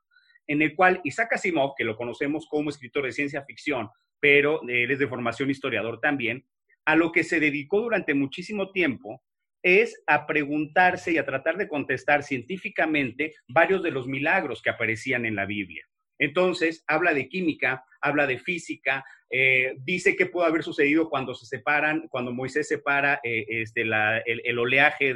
en 0.46 0.62
el 0.62 0.74
cual 0.74 1.00
Isaac 1.04 1.34
Asimov, 1.34 1.74
que 1.76 1.84
lo 1.84 1.96
conocemos 1.96 2.46
como 2.48 2.70
escritor 2.70 3.04
de 3.04 3.12
ciencia 3.12 3.44
ficción, 3.44 3.88
pero 4.20 4.60
él 4.68 4.90
es 4.90 4.98
de 4.98 5.08
formación 5.08 5.50
historiador 5.50 6.00
también, 6.00 6.44
a 6.84 6.96
lo 6.96 7.12
que 7.12 7.24
se 7.24 7.40
dedicó 7.40 7.80
durante 7.80 8.14
muchísimo 8.14 8.70
tiempo 8.70 9.22
es 9.62 10.02
a 10.06 10.26
preguntarse 10.26 11.12
y 11.12 11.18
a 11.18 11.24
tratar 11.24 11.56
de 11.56 11.68
contestar 11.68 12.22
científicamente 12.22 13.34
varios 13.48 13.82
de 13.82 13.90
los 13.90 14.06
milagros 14.06 14.60
que 14.60 14.68
aparecían 14.68 15.24
en 15.24 15.36
la 15.36 15.46
Biblia. 15.46 15.86
Entonces, 16.18 16.84
habla 16.86 17.14
de 17.14 17.28
química, 17.28 17.84
habla 18.00 18.26
de 18.26 18.38
física, 18.38 19.04
eh, 19.36 19.74
dice 19.78 20.14
qué 20.14 20.26
puede 20.26 20.46
haber 20.46 20.62
sucedido 20.62 21.10
cuando 21.10 21.34
se 21.34 21.44
separan, 21.46 22.06
cuando 22.06 22.32
Moisés 22.32 22.68
separa 22.68 23.18
eh, 23.24 23.44
este, 23.48 23.82
el, 23.82 24.58
oleaje 24.60 25.12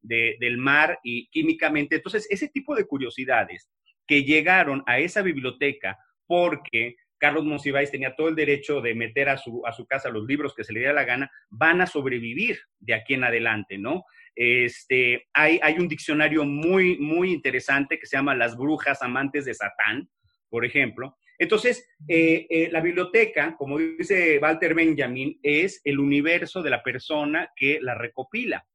del 0.00 0.58
mar 0.58 0.98
y 1.04 1.28
químicamente. 1.28 1.94
Entonces, 1.94 2.26
ese 2.28 2.48
tipo 2.48 2.74
de 2.74 2.88
curiosidades 2.88 3.70
que 4.04 4.24
llegaron 4.24 4.82
a 4.84 4.98
esa 4.98 5.22
biblioteca 5.22 5.96
porque 6.26 6.96
Carlos 7.18 7.44
Monsiváis 7.44 7.92
tenía 7.92 8.16
todo 8.16 8.30
el 8.30 8.34
derecho 8.34 8.80
de 8.80 8.96
meter 8.96 9.28
a 9.28 9.38
su, 9.38 9.64
a 9.64 9.72
su 9.72 9.86
casa 9.86 10.08
los 10.08 10.26
libros 10.26 10.56
que 10.56 10.64
se 10.64 10.72
le 10.72 10.80
diera 10.80 10.92
la 10.92 11.04
gana, 11.04 11.30
van 11.48 11.80
a 11.80 11.86
sobrevivir 11.86 12.58
de 12.80 12.94
aquí 12.94 13.14
en 13.14 13.22
adelante, 13.22 13.78
¿no? 13.78 14.04
Este, 14.34 15.28
hay, 15.32 15.60
hay 15.62 15.78
un 15.78 15.86
diccionario 15.86 16.44
muy, 16.44 16.98
muy 16.98 17.30
interesante 17.30 18.00
que 18.00 18.06
se 18.06 18.16
llama 18.16 18.34
Las 18.34 18.56
brujas 18.56 19.02
amantes 19.02 19.44
de 19.44 19.54
Satán, 19.54 20.10
por 20.48 20.64
ejemplo. 20.64 21.16
Entonces, 21.38 21.88
eh, 22.08 22.46
eh, 22.48 22.68
la 22.70 22.80
biblioteca, 22.80 23.56
como 23.56 23.78
dice 23.78 24.38
Walter 24.38 24.74
Benjamin, 24.74 25.38
es 25.42 25.80
el 25.84 25.98
universo 25.98 26.62
de 26.62 26.70
la 26.70 26.82
persona 26.82 27.50
que 27.56 27.78
la 27.80 27.94
recopila. 27.94 28.66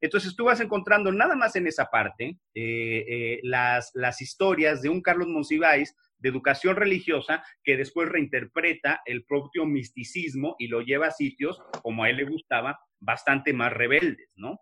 Entonces 0.00 0.36
tú 0.36 0.44
vas 0.44 0.60
encontrando 0.60 1.10
nada 1.10 1.34
más 1.36 1.56
en 1.56 1.66
esa 1.66 1.86
parte 1.86 2.38
eh, 2.54 3.40
las, 3.42 3.90
las 3.94 4.20
historias 4.20 4.82
de 4.82 4.88
un 4.90 5.00
Carlos 5.00 5.28
Monsiváis 5.28 5.94
de 6.18 6.28
educación 6.28 6.76
religiosa 6.76 7.42
que 7.62 7.76
después 7.76 8.08
reinterpreta 8.08 9.00
el 9.06 9.24
propio 9.24 9.64
misticismo 9.64 10.56
y 10.58 10.68
lo 10.68 10.80
lleva 10.80 11.08
a 11.08 11.12
sitios, 11.12 11.60
como 11.82 12.04
a 12.04 12.10
él 12.10 12.16
le 12.16 12.24
gustaba, 12.24 12.78
bastante 13.00 13.52
más 13.52 13.72
rebeldes, 13.72 14.28
¿no? 14.36 14.60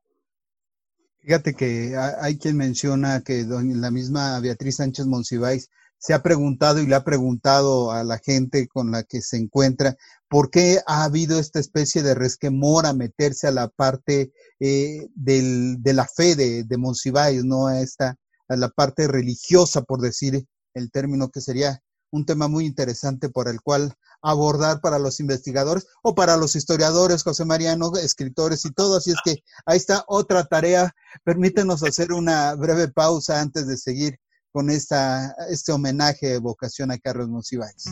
Fíjate 1.20 1.54
que 1.54 1.94
hay 2.20 2.36
quien 2.36 2.58
menciona 2.58 3.22
que 3.24 3.44
la 3.46 3.90
misma 3.90 4.38
Beatriz 4.40 4.76
Sánchez 4.76 5.06
Monsiváis 5.06 5.70
se 6.04 6.12
ha 6.12 6.22
preguntado 6.22 6.80
y 6.80 6.86
le 6.86 6.96
ha 6.96 7.02
preguntado 7.02 7.90
a 7.90 8.04
la 8.04 8.18
gente 8.18 8.68
con 8.68 8.90
la 8.90 9.04
que 9.04 9.22
se 9.22 9.38
encuentra 9.38 9.96
por 10.28 10.50
qué 10.50 10.80
ha 10.86 11.02
habido 11.04 11.38
esta 11.38 11.60
especie 11.60 12.02
de 12.02 12.12
resquemor 12.12 12.84
a 12.84 12.92
meterse 12.92 13.46
a 13.46 13.52
la 13.52 13.68
parte 13.68 14.30
eh, 14.60 15.08
de 15.14 15.92
la 15.94 16.06
fe 16.06 16.36
de, 16.36 16.64
de 16.64 17.42
¿no? 17.42 17.68
A, 17.68 17.80
esta, 17.80 18.18
a 18.48 18.56
la 18.56 18.68
parte 18.68 19.08
religiosa, 19.08 19.80
por 19.80 20.02
decir 20.02 20.46
el 20.74 20.90
término 20.90 21.30
que 21.30 21.40
sería 21.40 21.80
un 22.10 22.26
tema 22.26 22.48
muy 22.48 22.66
interesante 22.66 23.30
por 23.30 23.48
el 23.48 23.62
cual 23.62 23.94
abordar 24.20 24.82
para 24.82 24.98
los 24.98 25.20
investigadores 25.20 25.86
o 26.02 26.14
para 26.14 26.36
los 26.36 26.54
historiadores, 26.54 27.22
José 27.22 27.46
Mariano, 27.46 27.96
escritores 27.96 28.66
y 28.66 28.72
todo. 28.72 28.98
Así 28.98 29.12
es 29.12 29.16
que 29.24 29.42
ahí 29.64 29.78
está 29.78 30.04
otra 30.06 30.44
tarea. 30.44 30.94
Permítenos 31.24 31.82
hacer 31.82 32.12
una 32.12 32.54
breve 32.56 32.88
pausa 32.88 33.40
antes 33.40 33.66
de 33.66 33.78
seguir 33.78 34.18
con 34.54 34.70
esta, 34.70 35.34
este 35.50 35.72
homenaje 35.72 36.28
de 36.28 36.38
vocación 36.38 36.92
a 36.92 36.98
Carlos 36.98 37.28
Monsiváis. 37.28 37.86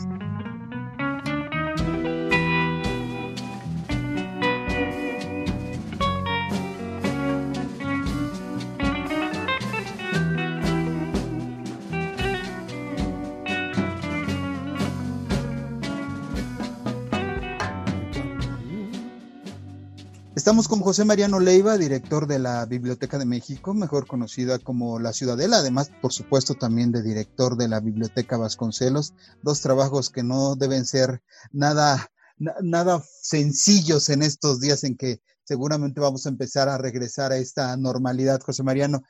Estamos 20.43 20.67
con 20.67 20.81
José 20.81 21.05
Mariano 21.05 21.39
Leiva, 21.39 21.77
director 21.77 22.27
de 22.27 22.37
la 22.37 22.65
Biblioteca 22.65 23.17
de 23.17 23.23
México, 23.23 23.73
mejor 23.73 24.05
conocida 24.05 24.59
como 24.59 24.99
La 24.99 25.13
Ciudadela, 25.13 25.59
además, 25.59 25.89
por 26.01 26.11
supuesto, 26.11 26.53
también 26.53 26.91
de 26.91 27.01
director 27.01 27.55
de 27.55 27.69
la 27.69 27.79
Biblioteca 27.79 28.35
Vasconcelos, 28.35 29.13
dos 29.41 29.61
trabajos 29.61 30.09
que 30.09 30.21
no 30.21 30.57
deben 30.57 30.85
ser 30.85 31.21
nada, 31.53 32.11
nada 32.61 33.01
sencillos 33.21 34.09
en 34.09 34.21
estos 34.21 34.59
días 34.59 34.83
en 34.83 34.97
que 34.97 35.21
seguramente 35.45 36.01
vamos 36.01 36.25
a 36.25 36.29
empezar 36.29 36.67
a 36.67 36.77
regresar 36.77 37.31
a 37.31 37.37
esta 37.37 37.77
normalidad, 37.77 38.41
José 38.41 38.63
Mariano. 38.63 39.01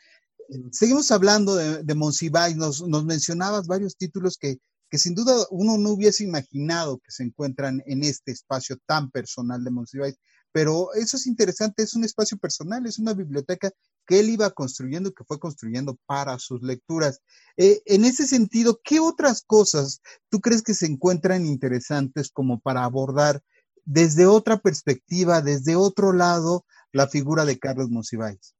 Seguimos 0.72 1.10
hablando 1.10 1.56
de, 1.56 1.82
de 1.82 1.96
Monsiváis, 1.96 2.56
nos, 2.56 2.84
mencionabas 3.06 3.66
varios 3.66 3.98
títulos 3.98 4.38
que, 4.38 4.60
que 4.88 5.00
sin 5.00 5.16
duda 5.16 5.34
uno 5.50 5.80
no 5.80 5.90
hubiese 5.94 6.24
imaginado 6.24 7.00
que 7.00 7.10
se 7.10 7.24
encuentran 7.24 7.82
en 7.88 8.04
este 8.04 8.32
espacio 8.32 8.78
tan 8.86 9.10
personal 9.10 9.64
de 9.64 9.72
Monsiváis. 9.72 10.16
Pero 10.54 10.94
eso 10.94 11.18
es 11.18 11.26
interesante, 11.28 11.82
es 11.84 11.96
un 11.96 12.06
espacio 12.06 12.38
personal, 12.38 12.86
es 12.86 13.00
una 13.00 13.14
biblioteca 13.14 13.72
que 14.08 14.20
él 14.20 14.30
iba 14.30 14.52
construyendo, 14.52 15.12
que 15.12 15.24
fue 15.24 15.40
construyendo 15.40 15.98
para 16.06 16.38
sus 16.38 16.62
lecturas. 16.62 17.22
Eh, 17.58 17.82
en 17.86 18.06
ese 18.06 18.28
sentido, 18.28 18.80
¿qué 18.84 19.00
otras 19.00 19.42
cosas 19.42 20.02
tú 20.30 20.40
crees 20.40 20.62
que 20.62 20.76
se 20.76 20.86
encuentran 20.86 21.46
interesantes 21.46 22.30
como 22.30 22.60
para 22.60 22.84
abordar 22.84 23.42
desde 23.84 24.28
otra 24.28 24.58
perspectiva, 24.58 25.42
desde 25.42 25.76
otro 25.76 26.14
lado, 26.14 26.66
la 26.92 27.08
figura 27.08 27.46
de 27.46 27.58
Carlos 27.58 27.90
Monsiváis? 27.90 28.56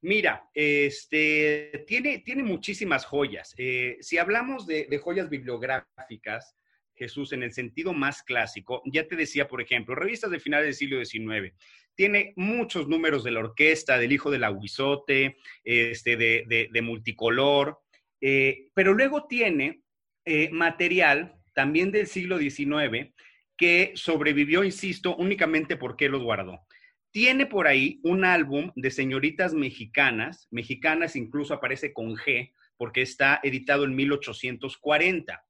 Mira, 0.00 0.48
este, 0.54 1.84
tiene, 1.88 2.20
tiene 2.20 2.44
muchísimas 2.44 3.04
joyas. 3.04 3.52
Eh, 3.56 3.98
si 4.00 4.18
hablamos 4.18 4.66
de, 4.66 4.86
de, 4.88 4.98
joyas 4.98 5.28
bibliográficas, 5.28 6.56
Jesús 7.02 7.32
en 7.32 7.42
el 7.42 7.52
sentido 7.52 7.92
más 7.92 8.22
clásico, 8.22 8.80
ya 8.84 9.08
te 9.08 9.16
decía, 9.16 9.48
por 9.48 9.60
ejemplo, 9.60 9.96
revistas 9.96 10.30
de 10.30 10.38
finales 10.38 10.66
del 10.66 10.74
siglo 10.74 11.04
XIX, 11.04 11.52
tiene 11.94 12.32
muchos 12.36 12.88
números 12.88 13.24
de 13.24 13.32
la 13.32 13.40
orquesta, 13.40 13.98
del 13.98 14.12
hijo 14.12 14.30
del 14.30 14.44
aguizote, 14.44 15.36
este, 15.64 16.16
de, 16.16 16.82
multicolor, 16.82 17.80
eh, 18.20 18.68
pero 18.74 18.94
luego 18.94 19.26
tiene 19.26 19.82
eh, 20.24 20.48
material 20.50 21.34
también 21.54 21.90
del 21.90 22.06
siglo 22.06 22.38
XIX 22.38 23.12
que 23.56 23.92
sobrevivió, 23.94 24.64
insisto, 24.64 25.16
únicamente 25.16 25.76
porque 25.76 26.08
lo 26.08 26.20
guardó. 26.20 26.60
Tiene 27.10 27.46
por 27.46 27.66
ahí 27.66 28.00
un 28.04 28.24
álbum 28.24 28.72
de 28.74 28.90
señoritas 28.90 29.52
mexicanas, 29.52 30.48
mexicanas 30.50 31.16
incluso 31.16 31.52
aparece 31.52 31.92
con 31.92 32.14
G, 32.16 32.52
porque 32.76 33.02
está 33.02 33.40
editado 33.42 33.84
en 33.84 33.94
1840 33.94 35.44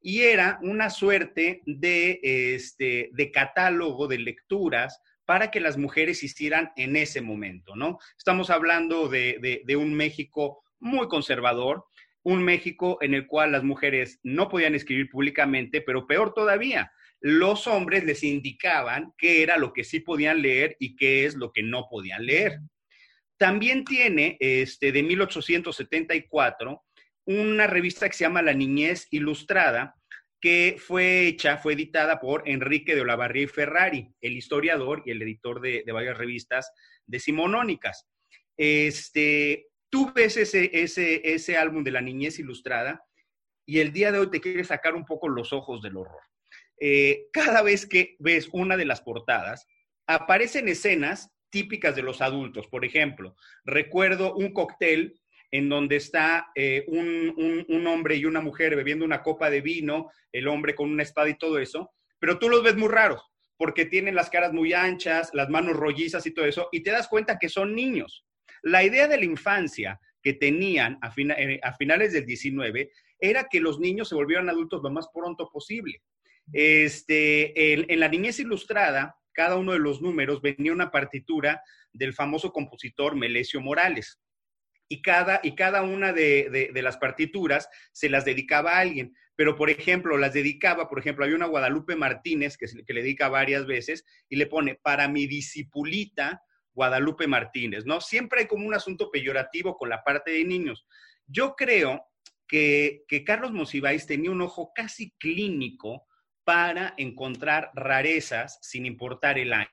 y 0.00 0.22
era 0.22 0.58
una 0.62 0.90
suerte 0.90 1.62
de, 1.66 2.20
este, 2.22 3.10
de 3.12 3.30
catálogo 3.30 4.06
de 4.06 4.18
lecturas 4.18 5.00
para 5.24 5.50
que 5.50 5.60
las 5.60 5.76
mujeres 5.76 6.22
hicieran 6.22 6.72
en 6.76 6.96
ese 6.96 7.20
momento, 7.20 7.76
¿no? 7.76 7.98
Estamos 8.16 8.48
hablando 8.48 9.08
de, 9.08 9.62
de, 9.64 9.76
un 9.76 9.92
México 9.92 10.64
muy 10.80 11.08
conservador, 11.08 11.84
un 12.22 12.42
México 12.42 12.98
en 13.02 13.12
el 13.14 13.26
cual 13.26 13.52
las 13.52 13.62
mujeres 13.62 14.20
no 14.22 14.48
podían 14.48 14.74
escribir 14.74 15.10
públicamente, 15.10 15.82
pero 15.82 16.06
peor 16.06 16.32
todavía, 16.32 16.92
los 17.20 17.66
hombres 17.66 18.04
les 18.04 18.22
indicaban 18.22 19.12
qué 19.18 19.42
era 19.42 19.58
lo 19.58 19.72
que 19.72 19.84
sí 19.84 20.00
podían 20.00 20.40
leer 20.40 20.76
y 20.78 20.96
qué 20.96 21.26
es 21.26 21.34
lo 21.34 21.52
que 21.52 21.62
no 21.62 21.88
podían 21.90 22.24
leer. 22.24 22.60
También 23.36 23.84
tiene, 23.84 24.36
este, 24.40 24.92
de 24.92 25.02
1874, 25.02 26.82
una 27.28 27.66
revista 27.66 28.08
que 28.08 28.16
se 28.16 28.24
llama 28.24 28.40
La 28.40 28.54
Niñez 28.54 29.06
Ilustrada, 29.10 29.94
que 30.40 30.76
fue 30.78 31.26
hecha, 31.26 31.58
fue 31.58 31.74
editada 31.74 32.20
por 32.20 32.48
Enrique 32.48 32.94
de 32.94 33.02
Olavarría 33.02 33.42
y 33.42 33.48
Ferrari, 33.48 34.08
el 34.22 34.32
historiador 34.32 35.02
y 35.04 35.10
el 35.10 35.20
editor 35.20 35.60
de, 35.60 35.84
varias 35.92 36.16
revistas 36.16 36.72
decimonónicas. 37.06 38.08
Este, 38.56 39.66
tú 39.90 40.10
ves 40.14 40.38
ese, 40.38 40.70
ese, 40.72 41.20
ese 41.22 41.58
álbum 41.58 41.84
de 41.84 41.90
La 41.90 42.00
Niñez 42.00 42.38
Ilustrada 42.38 43.04
y 43.66 43.80
el 43.80 43.92
día 43.92 44.10
de 44.10 44.20
hoy 44.20 44.30
te 44.30 44.40
quieres 44.40 44.68
sacar 44.68 44.94
un 44.94 45.04
poco 45.04 45.28
los 45.28 45.52
ojos 45.52 45.82
del 45.82 45.98
horror. 45.98 46.22
eh, 46.80 47.26
cada 47.32 47.60
vez 47.60 47.86
que 47.86 48.16
ves 48.20 48.48
una 48.52 48.78
de 48.78 48.86
las 48.86 49.02
portadas, 49.02 49.66
aparecen 50.06 50.68
escenas 50.68 51.30
típicas 51.50 51.94
de 51.94 52.02
los 52.02 52.22
adultos. 52.22 52.68
Por 52.68 52.86
ejemplo, 52.86 53.36
recuerdo 53.64 54.34
un 54.34 54.54
cóctel 54.54 55.17
en 55.50 55.68
donde 55.68 55.96
está 55.96 56.48
eh, 56.54 56.84
un, 56.88 57.64
un, 57.68 57.86
hombre 57.86 58.16
y 58.16 58.24
una 58.26 58.40
mujer 58.40 58.76
bebiendo 58.76 59.04
una 59.04 59.22
copa 59.22 59.50
de 59.50 59.60
vino, 59.60 60.10
el 60.32 60.46
hombre 60.48 60.74
con 60.74 60.90
una 60.90 61.02
espada 61.02 61.28
y 61.30 61.38
todo 61.38 61.58
eso, 61.58 61.90
pero 62.18 62.38
tú 62.38 62.48
los 62.48 62.62
ves 62.62 62.76
muy 62.76 62.88
raros 62.88 63.22
porque 63.58 63.84
tienen 63.84 64.14
las 64.14 64.30
caras 64.30 64.52
muy 64.52 64.72
anchas, 64.72 65.30
las 65.34 65.50
manos 65.50 65.76
rollizas 65.76 66.24
y 66.26 66.30
todo 66.32 66.46
eso, 66.46 66.68
y 66.70 66.82
te 66.82 66.92
das 66.92 67.08
cuenta 67.08 67.38
que 67.38 67.48
son 67.48 67.74
niños. 67.74 68.24
La 68.62 68.84
idea 68.84 69.08
de 69.08 69.18
la 69.18 69.24
infancia 69.24 70.00
que 70.22 70.32
tenían 70.32 70.96
a, 71.02 71.12
eh, 71.16 71.60
finales 71.76 72.12
del 72.12 72.24
19 72.24 72.90
era 73.18 73.48
que 73.50 73.60
los 73.60 73.80
niños 73.80 74.08
se 74.08 74.14
volvieran 74.14 74.48
adultos 74.48 74.80
lo 74.82 74.90
más 74.90 75.08
pronto 75.12 75.50
posible. 75.52 76.02
Este, 76.52 77.72
en, 77.92 78.00
la 78.00 78.08
niñez 78.08 78.38
ilustrada, 78.38 79.16
cada 79.32 79.56
uno 79.56 79.72
de 79.72 79.80
los 79.80 80.00
números 80.00 80.40
venía 80.40 80.72
una 80.72 80.90
partitura 80.90 81.60
del 81.92 82.14
famoso 82.14 82.52
compositor 82.52 83.16
Melesio 83.16 83.60
Morales. 83.60 84.20
Y 84.88 85.02
cada, 85.02 85.40
y 85.42 85.54
cada 85.54 85.82
una 85.82 86.12
de, 86.12 86.70
las 86.74 86.96
partituras 86.96 87.68
se 87.92 88.08
las 88.08 88.24
dedicaba 88.24 88.72
a 88.72 88.80
alguien. 88.80 89.14
Pero, 89.36 89.54
por 89.54 89.70
ejemplo, 89.70 90.16
las 90.16 90.32
dedicaba, 90.32 90.88
por 90.88 90.98
ejemplo, 90.98 91.24
hay 91.24 91.32
una 91.32 91.46
Guadalupe 91.46 91.94
Martínez 91.94 92.56
que, 92.56 92.66
que 92.84 92.92
le 92.92 93.02
dedica 93.02 93.28
varias 93.28 93.66
veces 93.66 94.04
y 94.28 94.36
le 94.36 94.46
pone 94.46 94.74
para 94.74 95.08
mi 95.08 95.26
discipulita 95.26 96.42
Guadalupe 96.72 97.26
Martínez, 97.26 97.84
¿no? 97.86 98.00
Siempre 98.00 98.40
hay 98.40 98.46
como 98.46 98.66
un 98.66 98.74
asunto 98.74 99.10
peyorativo 99.10 99.76
con 99.76 99.88
la 99.88 100.02
parte 100.04 100.30
de 100.30 100.44
niños. 100.44 100.86
Yo 101.26 101.54
creo 101.56 102.08
que, 102.48 103.04
Carlos 103.24 103.52
Monsiváis 103.52 104.06
tenía 104.06 104.30
un 104.30 104.40
ojo 104.40 104.72
casi 104.74 105.10
clínico 105.18 106.06
para 106.44 106.94
encontrar 106.96 107.70
rarezas 107.74 108.58
sin 108.62 108.86
importar 108.86 109.38
el 109.38 109.52
año. 109.52 109.68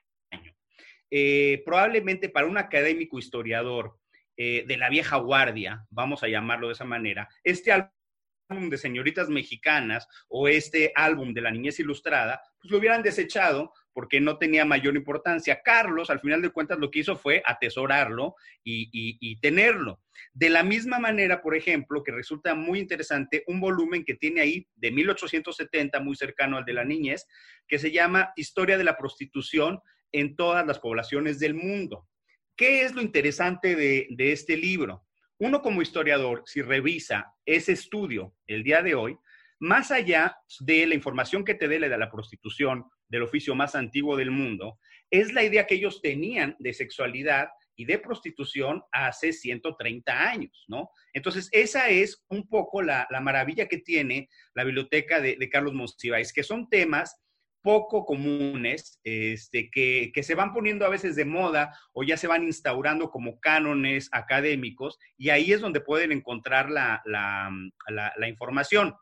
Eh, 1.10 1.62
probablemente 1.64 2.28
para 2.28 2.46
un 2.46 2.58
académico 2.58 3.18
historiador 3.18 3.98
eh, 4.36 4.64
de 4.66 4.76
la 4.76 4.88
vieja 4.90 5.16
guardia, 5.16 5.86
vamos 5.90 6.22
a 6.22 6.28
llamarlo 6.28 6.68
de 6.68 6.74
esa 6.74 6.84
manera, 6.84 7.28
este 7.42 7.72
álbum 7.72 8.70
de 8.70 8.78
señoritas 8.78 9.28
mexicanas 9.28 10.06
o 10.28 10.48
este 10.48 10.92
álbum 10.94 11.34
de 11.34 11.40
la 11.40 11.50
niñez 11.50 11.80
ilustrada, 11.80 12.40
pues 12.60 12.70
lo 12.70 12.78
hubieran 12.78 13.02
desechado 13.02 13.72
porque 13.92 14.20
no 14.20 14.36
tenía 14.36 14.66
mayor 14.66 14.94
importancia. 14.94 15.62
Carlos, 15.64 16.10
al 16.10 16.20
final 16.20 16.42
de 16.42 16.50
cuentas, 16.50 16.78
lo 16.78 16.90
que 16.90 16.98
hizo 16.98 17.16
fue 17.16 17.42
atesorarlo 17.46 18.34
y, 18.62 19.40
tenerlo. 19.40 20.02
De 20.34 20.50
la 20.50 20.62
misma 20.62 20.98
manera, 20.98 21.40
por 21.40 21.56
ejemplo, 21.56 22.02
que 22.02 22.12
resulta 22.12 22.54
muy 22.54 22.78
interesante 22.78 23.42
un 23.46 23.58
volumen 23.58 24.04
que 24.04 24.14
tiene 24.14 24.42
ahí 24.42 24.68
de 24.74 24.90
1870, 24.90 25.98
muy 26.00 26.14
cercano 26.14 26.58
al 26.58 26.66
de 26.66 26.74
la 26.74 26.84
niñez, 26.84 27.26
que 27.66 27.78
se 27.78 27.90
llama 27.90 28.32
Historia 28.36 28.76
de 28.76 28.84
la 28.84 28.98
prostitución 28.98 29.80
en 30.12 30.36
todas 30.36 30.66
las 30.66 30.78
poblaciones 30.78 31.38
del 31.38 31.54
mundo. 31.54 32.06
¿Qué 32.56 32.82
es 32.82 32.94
lo 32.94 33.02
interesante 33.02 33.76
de, 33.76 34.06
de 34.10 34.32
este 34.32 34.56
libro? 34.56 35.04
Uno 35.38 35.60
como 35.60 35.82
historiador, 35.82 36.42
si 36.46 36.62
revisa 36.62 37.34
ese 37.44 37.72
estudio 37.72 38.34
el 38.46 38.62
día 38.62 38.82
de 38.82 38.94
hoy, 38.94 39.18
más 39.58 39.90
allá 39.90 40.36
de 40.60 40.86
la 40.86 40.94
información 40.94 41.44
que 41.44 41.54
te 41.54 41.68
dé 41.68 41.78
de 41.78 41.88
la 41.88 42.10
prostitución, 42.10 42.84
del 43.08 43.22
oficio 43.22 43.54
más 43.54 43.74
antiguo 43.74 44.16
del 44.16 44.30
mundo, 44.30 44.78
es 45.10 45.32
la 45.32 45.44
idea 45.44 45.66
que 45.66 45.76
ellos 45.76 46.02
tenían 46.02 46.56
de 46.58 46.72
sexualidad 46.72 47.48
y 47.76 47.84
de 47.84 47.98
prostitución 47.98 48.82
hace 48.90 49.32
130 49.32 50.28
años, 50.28 50.64
¿no? 50.66 50.90
Entonces, 51.12 51.48
esa 51.52 51.90
es 51.90 52.24
un 52.28 52.48
poco 52.48 52.82
la, 52.82 53.06
maravilla 53.20 53.68
que 53.68 53.78
tiene 53.78 54.28
la 54.54 54.64
biblioteca 54.64 55.20
de, 55.20 55.36
Carlos 55.50 55.74
Monsiváis, 55.74 56.32
que 56.32 56.42
son 56.42 56.68
temas 56.68 57.22
poco 57.66 58.06
comunes, 58.06 59.00
este, 59.02 59.68
que, 59.72 60.22
se 60.22 60.36
van 60.36 60.52
poniendo 60.52 60.86
a 60.86 60.88
veces 60.88 61.16
de 61.16 61.24
moda 61.24 61.76
o 61.92 62.04
ya 62.04 62.16
se 62.16 62.28
van 62.28 62.44
instaurando 62.44 63.10
como 63.10 63.40
cánones 63.40 64.08
académicos, 64.12 65.00
y 65.18 65.30
ahí 65.30 65.52
es 65.52 65.60
donde 65.60 65.80
pueden 65.80 66.12
encontrar 66.12 66.70
la, 66.70 67.02
la 67.04 68.28
información. 68.28 68.94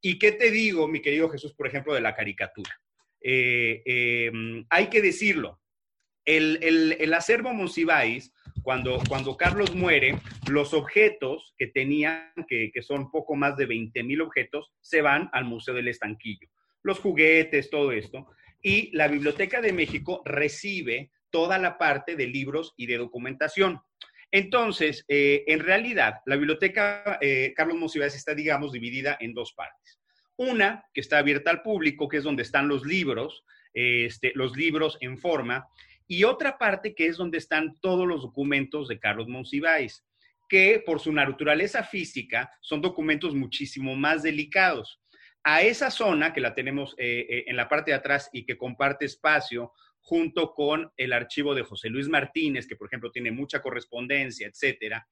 ¿Y 0.00 0.20
qué 0.20 0.30
te 0.30 0.52
digo, 0.52 0.86
mi 0.86 1.02
querido 1.02 1.28
Jesús, 1.28 1.54
por 1.54 1.66
ejemplo, 1.66 1.92
de 1.92 2.02
la 2.02 2.14
caricatura? 2.14 2.70
Eh, 3.26 3.82
em, 3.86 4.66
hay 4.68 4.88
que 4.88 5.00
decirlo, 5.00 5.58
el, 6.26 7.14
acervo 7.14 7.54
Monsiváis, 7.54 8.32
cuando, 8.62 9.00
cuando 9.08 9.36
Carlos 9.36 9.74
muere, 9.74 10.18
los 10.48 10.74
objetos 10.74 11.54
que 11.56 11.66
tenían, 11.68 12.32
que, 12.46 12.70
son 12.82 13.10
poco 13.10 13.34
más 13.34 13.56
de 13.56 13.66
20 13.66 14.02
mil 14.04 14.20
objetos, 14.20 14.72
se 14.80 15.00
van 15.00 15.30
al 15.32 15.46
Museo 15.46 15.74
del 15.74 15.88
Estanquillo. 15.88 16.48
Los 16.84 17.00
juguetes, 17.00 17.68
todo 17.70 17.90
esto. 17.90 18.28
Y 18.62 18.96
la 18.96 19.08
Biblioteca 19.08 19.60
de 19.60 19.72
México 19.72 20.22
recibe 20.24 21.10
toda 21.30 21.58
la 21.58 21.76
parte 21.78 22.14
de 22.14 22.28
libros 22.28 22.74
y 22.76 22.86
de 22.86 22.98
documentación. 22.98 23.80
Entonces, 24.30 25.04
eh, 25.08 25.44
en 25.46 25.60
realidad, 25.60 26.20
la 26.26 26.36
biblioteca 26.36 27.18
eh, 27.20 27.52
Carlos 27.56 27.76
Monsiváis 27.76 28.14
está, 28.14 28.34
digamos, 28.34 28.72
dividida 28.72 29.16
en 29.20 29.32
dos 29.32 29.52
partes. 29.52 30.00
Una 30.36 30.84
que 30.92 31.00
está 31.00 31.18
abierta 31.18 31.50
al 31.50 31.62
público, 31.62 32.08
que 32.08 32.18
es 32.18 32.24
donde 32.24 32.42
están 32.42 32.68
los 32.68 32.84
libros, 32.84 33.44
este, 33.72 34.32
los 34.34 34.56
libros 34.56 34.98
en 35.00 35.18
forma, 35.18 35.66
y 36.06 36.24
otra 36.24 36.58
parte 36.58 36.94
que 36.94 37.06
es 37.06 37.16
donde 37.16 37.38
están 37.38 37.74
todos 37.80 38.06
los 38.06 38.22
documentos 38.22 38.88
de 38.88 38.98
Carlos 38.98 39.28
Monsiváis, 39.28 40.04
que 40.48 40.82
por 40.84 41.00
su 41.00 41.12
naturaleza 41.12 41.82
física 41.82 42.50
son 42.60 42.80
documentos 42.80 43.34
muchísimo 43.34 43.94
más 43.96 44.22
delicados. 44.22 45.00
A 45.44 45.62
esa 45.62 45.90
zona 45.90 46.32
que 46.32 46.40
la 46.40 46.54
tenemos 46.54 46.94
eh, 46.98 47.44
en 47.46 47.56
la 47.56 47.68
parte 47.68 47.90
de 47.90 47.96
atrás 47.96 48.30
y 48.32 48.44
que 48.44 48.56
comparte 48.56 49.04
espacio 49.04 49.72
junto 50.00 50.52
con 50.52 50.92
el 50.96 51.12
archivo 51.12 51.54
de 51.54 51.62
José 51.62 51.88
Luis 51.88 52.08
Martínez, 52.08 52.66
que 52.66 52.76
por 52.76 52.88
ejemplo 52.88 53.10
tiene 53.10 53.30
mucha 53.30 53.60
correspondencia, 53.60 54.46
etcétera. 54.46 55.06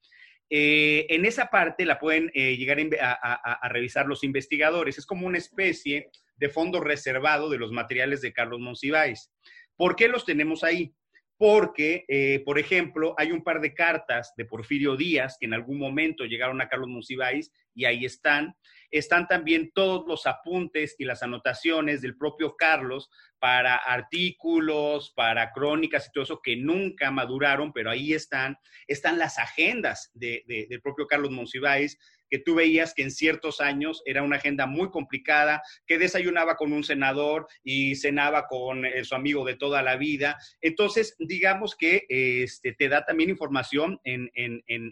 Eh, 0.54 1.06
en 1.08 1.24
esa 1.24 1.46
parte 1.46 1.86
la 1.86 1.98
pueden 1.98 2.30
eh, 2.34 2.58
llegar 2.58 2.78
a, 3.00 3.68
revisar 3.70 4.06
los 4.06 4.22
investigadores. 4.22 4.98
Es 4.98 5.06
como 5.06 5.26
una 5.26 5.38
especie 5.38 6.10
de 6.36 6.48
fondo 6.50 6.78
reservado 6.80 7.48
de 7.48 7.56
los 7.56 7.72
materiales 7.72 8.20
de 8.20 8.34
Carlos 8.34 8.60
Monsiváis. 8.60 9.32
¿Por 9.76 9.96
qué 9.96 10.08
los 10.08 10.26
tenemos 10.26 10.62
ahí? 10.62 10.94
Porque, 11.38 12.04
eh, 12.08 12.42
por 12.44 12.58
ejemplo, 12.58 13.14
hay 13.18 13.32
un 13.32 13.42
par 13.42 13.60
de 13.60 13.74
cartas 13.74 14.32
de 14.36 14.44
Porfirio 14.44 14.96
Díaz 14.96 15.36
que 15.38 15.46
en 15.46 15.54
algún 15.54 15.78
momento 15.78 16.24
llegaron 16.24 16.60
a 16.60 16.68
Carlos 16.68 16.88
Monsiváis 16.88 17.50
y 17.74 17.84
ahí 17.84 18.04
están 18.04 18.54
están 18.92 19.26
también 19.26 19.72
todos 19.72 20.06
los 20.06 20.26
apuntes 20.26 20.94
y 20.98 21.06
las 21.06 21.22
anotaciones 21.22 22.02
del 22.02 22.16
propio 22.16 22.56
Carlos 22.56 23.10
para 23.38 23.76
artículos, 23.76 25.12
para 25.16 25.50
crónicas 25.50 26.06
y 26.06 26.12
todo 26.12 26.24
eso 26.24 26.40
que 26.42 26.56
nunca 26.56 27.10
maduraron, 27.10 27.72
pero 27.72 27.90
ahí 27.90 28.12
están. 28.12 28.58
Están 28.86 29.18
las 29.18 29.38
agendas 29.38 30.10
del 30.12 30.80
propio 30.82 31.06
Carlos 31.06 31.30
Monsiváis, 31.30 31.98
que 32.32 32.38
tú 32.38 32.54
veías 32.54 32.94
que 32.94 33.02
en 33.02 33.10
ciertos 33.10 33.60
años 33.60 34.02
era 34.06 34.22
una 34.22 34.36
agenda 34.36 34.64
muy 34.64 34.88
complicada, 34.88 35.60
que 35.86 35.98
desayunaba 35.98 36.56
con 36.56 36.72
un 36.72 36.82
senador 36.82 37.46
y 37.62 37.94
cenaba 37.94 38.46
con 38.46 38.86
eh, 38.86 39.04
su 39.04 39.14
amigo 39.14 39.44
de 39.44 39.56
toda 39.56 39.82
la 39.82 39.96
vida. 39.96 40.38
Entonces, 40.62 41.14
digamos 41.18 41.76
que 41.76 42.06
este, 42.08 42.72
te 42.72 42.88
da 42.88 43.04
también 43.04 43.28
información 43.28 44.00
en, 44.04 44.30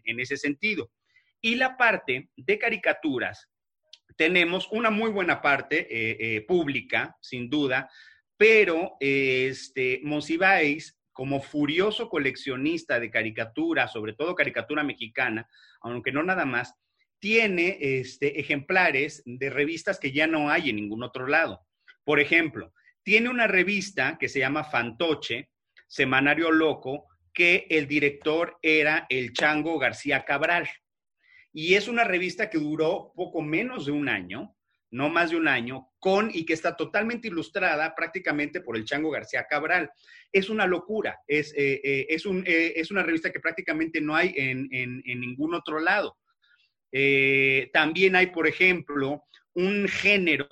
ese 0.05 0.37
sentido. 0.37 0.93
Y 1.41 1.55
la 1.55 1.79
parte 1.79 2.29
de 2.37 2.59
caricaturas, 2.59 3.49
tenemos 4.19 4.69
una 4.71 4.91
muy 4.91 5.11
buena 5.11 5.41
parte 5.41 5.89
eh, 5.91 6.17
eh, 6.21 6.41
pública, 6.43 7.17
sin 7.23 7.49
duda, 7.49 7.89
pero 8.37 8.99
este, 9.01 10.01
Monsiváis, 10.05 11.01
como 11.11 11.41
furioso 11.41 12.11
coleccionista 12.11 13.01
de 13.01 13.11
caricatura, 13.11 13.89
sobre 13.89 14.13
todo 14.13 14.35
caricatura 14.35 14.85
mexicana, 14.85 15.49
aunque 15.81 16.13
no 16.13 16.23
nada 16.23 16.45
más, 16.45 16.75
tiene 17.21 17.79
este, 17.81 18.41
ejemplares 18.41 19.23
de 19.25 19.51
revistas 19.51 20.01
que 20.01 20.13
ya 20.13 20.27
no 20.27 20.51
hay 20.51 20.71
en 20.71 20.77
ningún 20.77 21.03
otro 21.03 21.27
lado. 21.27 21.67
Por 22.03 22.19
ejemplo, 22.19 22.73
tiene 23.03 23.29
una 23.29 23.47
revista 23.47 24.19
que 24.19 24.29
se 24.29 24.41
llama 24.41 24.65
Fantoche, 24.65 25.51
Semanario 25.87 26.51
Loco, 26.51 27.07
que 27.33 27.67
el 27.71 27.87
director 27.87 28.59
era 28.63 29.07
el 29.09 29.33
Chango 29.33 29.79
García 29.79 30.25
Cabral. 30.25 30.69
Y 31.53 31.75
es 31.75 31.89
una 31.89 32.05
revista 32.05 32.49
que 32.49 32.59
duró 32.59 33.13
poco 33.15 33.43
menos 33.43 33.87
de 33.87 33.93
un 33.93 34.09
año, 34.09 34.57
no 34.91 35.09
más 35.09 35.31
de 35.31 35.37
un 35.37 35.49
año, 35.49 35.89
con 35.99 36.31
y 36.33 36.45
que 36.45 36.53
está 36.53 36.77
totalmente 36.77 37.29
ilustrada 37.29 37.95
prácticamente 37.95 38.61
por 38.61 38.77
el 38.77 38.85
Chango 38.85 39.11
García 39.11 39.47
Cabral. 39.49 39.91
Es 40.33 40.49
una 40.49 40.67
locura, 40.67 41.21
es, 41.27 41.53
eh, 41.57 41.81
eh, 41.83 42.07
es, 42.09 42.27
un, 42.27 42.45
eh, 42.47 42.75
es 42.77 42.91
una 42.91 43.03
revista 43.03 43.31
que 43.31 43.41
prácticamente 43.41 44.01
no 44.01 44.15
hay 44.15 44.33
en, 44.37 44.69
ningún 45.05 45.55
otro 45.55 45.81
lado. 45.81 46.17
También 47.73 48.17
hay, 48.17 48.27
por 48.29 48.47
ejemplo, 48.47 49.25
un 49.55 49.89
género 49.89 50.49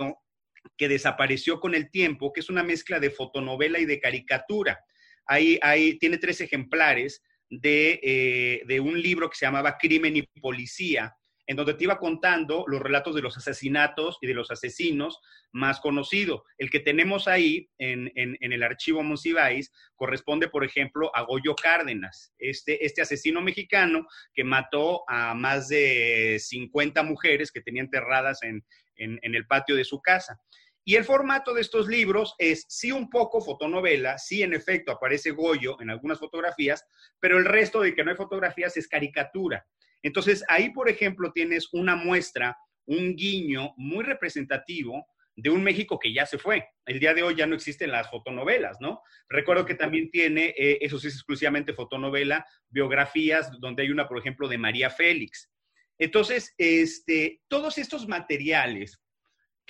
que 0.76 0.88
desapareció 0.88 1.60
con 1.60 1.74
el 1.74 1.90
tiempo, 1.90 2.32
que 2.32 2.40
es 2.40 2.50
una 2.50 2.62
mezcla 2.62 3.00
de 3.00 3.10
fotonovela 3.10 3.78
y 3.78 3.84
de 3.84 4.00
caricatura. 4.00 4.78
Ahí, 5.26 5.58
ahí 5.62 5.98
tiene 5.98 6.18
tres 6.18 6.40
ejemplares 6.40 7.22
de, 7.50 8.62
de 8.66 8.80
un 8.80 9.00
libro 9.00 9.28
que 9.28 9.36
se 9.36 9.46
llamaba 9.46 9.76
Crimen 9.78 10.16
y 10.16 10.22
Policía, 10.40 11.14
en 11.48 11.56
donde 11.56 11.74
te 11.74 11.84
iba 11.84 11.98
contando 11.98 12.64
los 12.68 12.80
relatos 12.80 13.14
de 13.14 13.22
los 13.22 13.36
asesinatos 13.36 14.18
y 14.20 14.26
de 14.26 14.34
los 14.34 14.50
asesinos 14.50 15.18
más 15.50 15.80
conocidos. 15.80 16.42
El 16.58 16.70
que 16.70 16.78
tenemos 16.78 17.26
ahí 17.26 17.70
en, 17.78 18.10
el 18.14 18.62
archivo 18.62 19.02
Monsiváis 19.02 19.72
corresponde, 19.96 20.48
por 20.48 20.62
ejemplo, 20.62 21.10
a 21.16 21.22
Goyo 21.22 21.56
Cárdenas, 21.56 22.34
este, 22.38 22.84
este 22.84 23.00
asesino 23.00 23.40
mexicano 23.40 24.06
que 24.34 24.44
mató 24.44 25.02
a 25.08 25.34
más 25.34 25.68
de 25.68 26.36
50 26.38 27.02
mujeres 27.02 27.50
que 27.50 27.62
tenía 27.62 27.82
enterradas 27.82 28.42
en, 28.42 28.62
en 28.96 29.34
el 29.34 29.46
patio 29.46 29.74
de 29.74 29.84
su 29.84 30.02
casa. 30.02 30.38
Y 30.88 30.96
el 30.96 31.04
formato 31.04 31.52
de 31.52 31.60
estos 31.60 31.86
libros 31.86 32.34
es 32.38 32.64
sí 32.66 32.92
un 32.92 33.10
poco 33.10 33.42
fotonovela, 33.42 34.16
sí 34.16 34.42
en 34.42 34.54
efecto 34.54 34.90
aparece 34.90 35.32
Goyo 35.32 35.78
en 35.82 35.90
algunas 35.90 36.18
fotografías, 36.18 36.82
pero 37.20 37.36
el 37.36 37.44
resto 37.44 37.82
de 37.82 37.94
que 37.94 38.02
no 38.02 38.10
hay 38.10 38.16
fotografías 38.16 38.74
es 38.78 38.88
caricatura. 38.88 39.66
Entonces 40.02 40.42
ahí, 40.48 40.70
por 40.70 40.88
ejemplo, 40.88 41.30
tienes 41.30 41.68
una 41.74 41.94
muestra, 41.94 42.56
un 42.86 43.14
guiño 43.16 43.74
muy 43.76 44.02
representativo 44.02 45.06
de 45.36 45.50
un 45.50 45.62
México 45.62 45.98
que 45.98 46.14
ya 46.14 46.24
se 46.24 46.38
fue. 46.38 46.66
El 46.86 47.00
día 47.00 47.12
de 47.12 47.22
hoy 47.22 47.34
ya 47.34 47.46
no 47.46 47.54
existen 47.54 47.92
las 47.92 48.08
fotonovelas, 48.08 48.78
¿no? 48.80 49.02
Recuerdo 49.28 49.66
que 49.66 49.74
también 49.74 50.10
tiene, 50.10 50.54
eh, 50.56 50.78
eso 50.80 50.98
sí 50.98 51.08
es 51.08 51.16
exclusivamente 51.16 51.74
fotonovela, 51.74 52.46
biografías, 52.70 53.50
donde 53.60 53.82
hay 53.82 53.90
una, 53.90 54.08
por 54.08 54.16
ejemplo, 54.16 54.48
de 54.48 54.56
María 54.56 54.88
Félix. 54.88 55.50
Entonces, 55.98 56.54
este, 56.56 57.42
todos 57.46 57.76
estos 57.76 58.08
materiales 58.08 58.98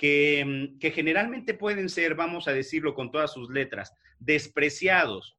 Mm, 0.01 0.79
que, 0.79 0.91
generalmente 0.91 1.53
pueden 1.53 1.89
ser, 1.89 2.15
vamos 2.15 2.47
a 2.47 2.53
decirlo 2.53 2.93
con 2.93 3.11
todas 3.11 3.33
sus 3.33 3.49
letras, 3.49 3.93
despreciados 4.19 5.37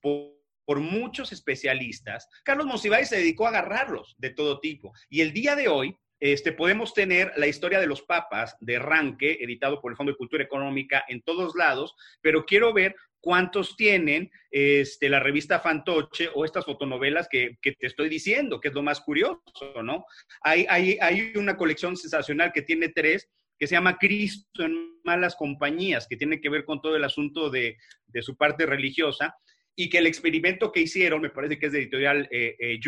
por, 0.00 0.38
muchos 0.76 1.32
especialistas, 1.32 2.28
Carlos 2.44 2.64
Monsiváis 2.64 3.08
se 3.08 3.16
dedicó 3.16 3.44
a 3.44 3.48
agarrarlos 3.48 4.14
de 4.18 4.30
todo 4.30 4.60
tipo. 4.60 4.92
Y 5.08 5.20
el 5.20 5.32
día 5.32 5.56
de 5.56 5.66
hoy, 5.66 5.96
este, 6.20 6.52
podemos 6.52 6.94
tener 6.94 7.32
la 7.36 7.48
historia 7.48 7.80
de 7.80 7.88
los 7.88 8.02
papas 8.02 8.56
de 8.60 8.78
Ranque, 8.78 9.38
editado 9.40 9.80
por 9.80 9.90
el 9.90 9.96
Fondo 9.96 10.12
de 10.12 10.18
Cultura 10.18 10.44
Económica 10.44 11.04
en 11.08 11.22
todos 11.22 11.56
lados, 11.56 11.96
pero 12.20 12.44
quiero 12.44 12.72
ver 12.72 12.94
cuántos 13.18 13.76
tienen 13.76 14.30
este, 14.52 15.08
la 15.08 15.18
revista 15.18 15.58
Fantoche 15.58 16.30
o 16.32 16.44
estas 16.44 16.64
fotonovelas 16.64 17.26
que, 17.28 17.58
te 17.60 17.74
estoy 17.80 18.08
diciendo, 18.08 18.60
que 18.60 18.68
es 18.68 18.74
lo 18.74 18.82
más 18.82 19.00
curioso, 19.00 19.42
¿no? 19.82 20.04
Hay, 20.42 20.66
hay 20.68 21.32
una 21.34 21.56
colección 21.56 21.96
sensacional 21.96 22.52
que 22.52 22.62
tiene 22.62 22.90
tres 22.90 23.28
que 23.60 23.66
se 23.66 23.74
llama 23.74 23.98
Cristo 23.98 24.64
en 24.64 24.98
malas 25.04 25.36
compañías, 25.36 26.06
que 26.08 26.16
tiene 26.16 26.40
que 26.40 26.48
ver 26.48 26.64
con 26.64 26.80
todo 26.80 26.96
el 26.96 27.04
asunto 27.04 27.50
de, 27.50 27.76
su 28.22 28.36
parte 28.36 28.64
religiosa, 28.64 29.36
y 29.76 29.90
que 29.90 29.98
el 29.98 30.06
experimento 30.06 30.72
que 30.72 30.80
hicieron, 30.80 31.20
me 31.20 31.30
parece 31.30 31.58
que 31.58 31.66
es 31.66 31.72
de 31.72 31.80
editorial 31.80 32.26
eh, 32.32 32.56
eh 32.58 32.80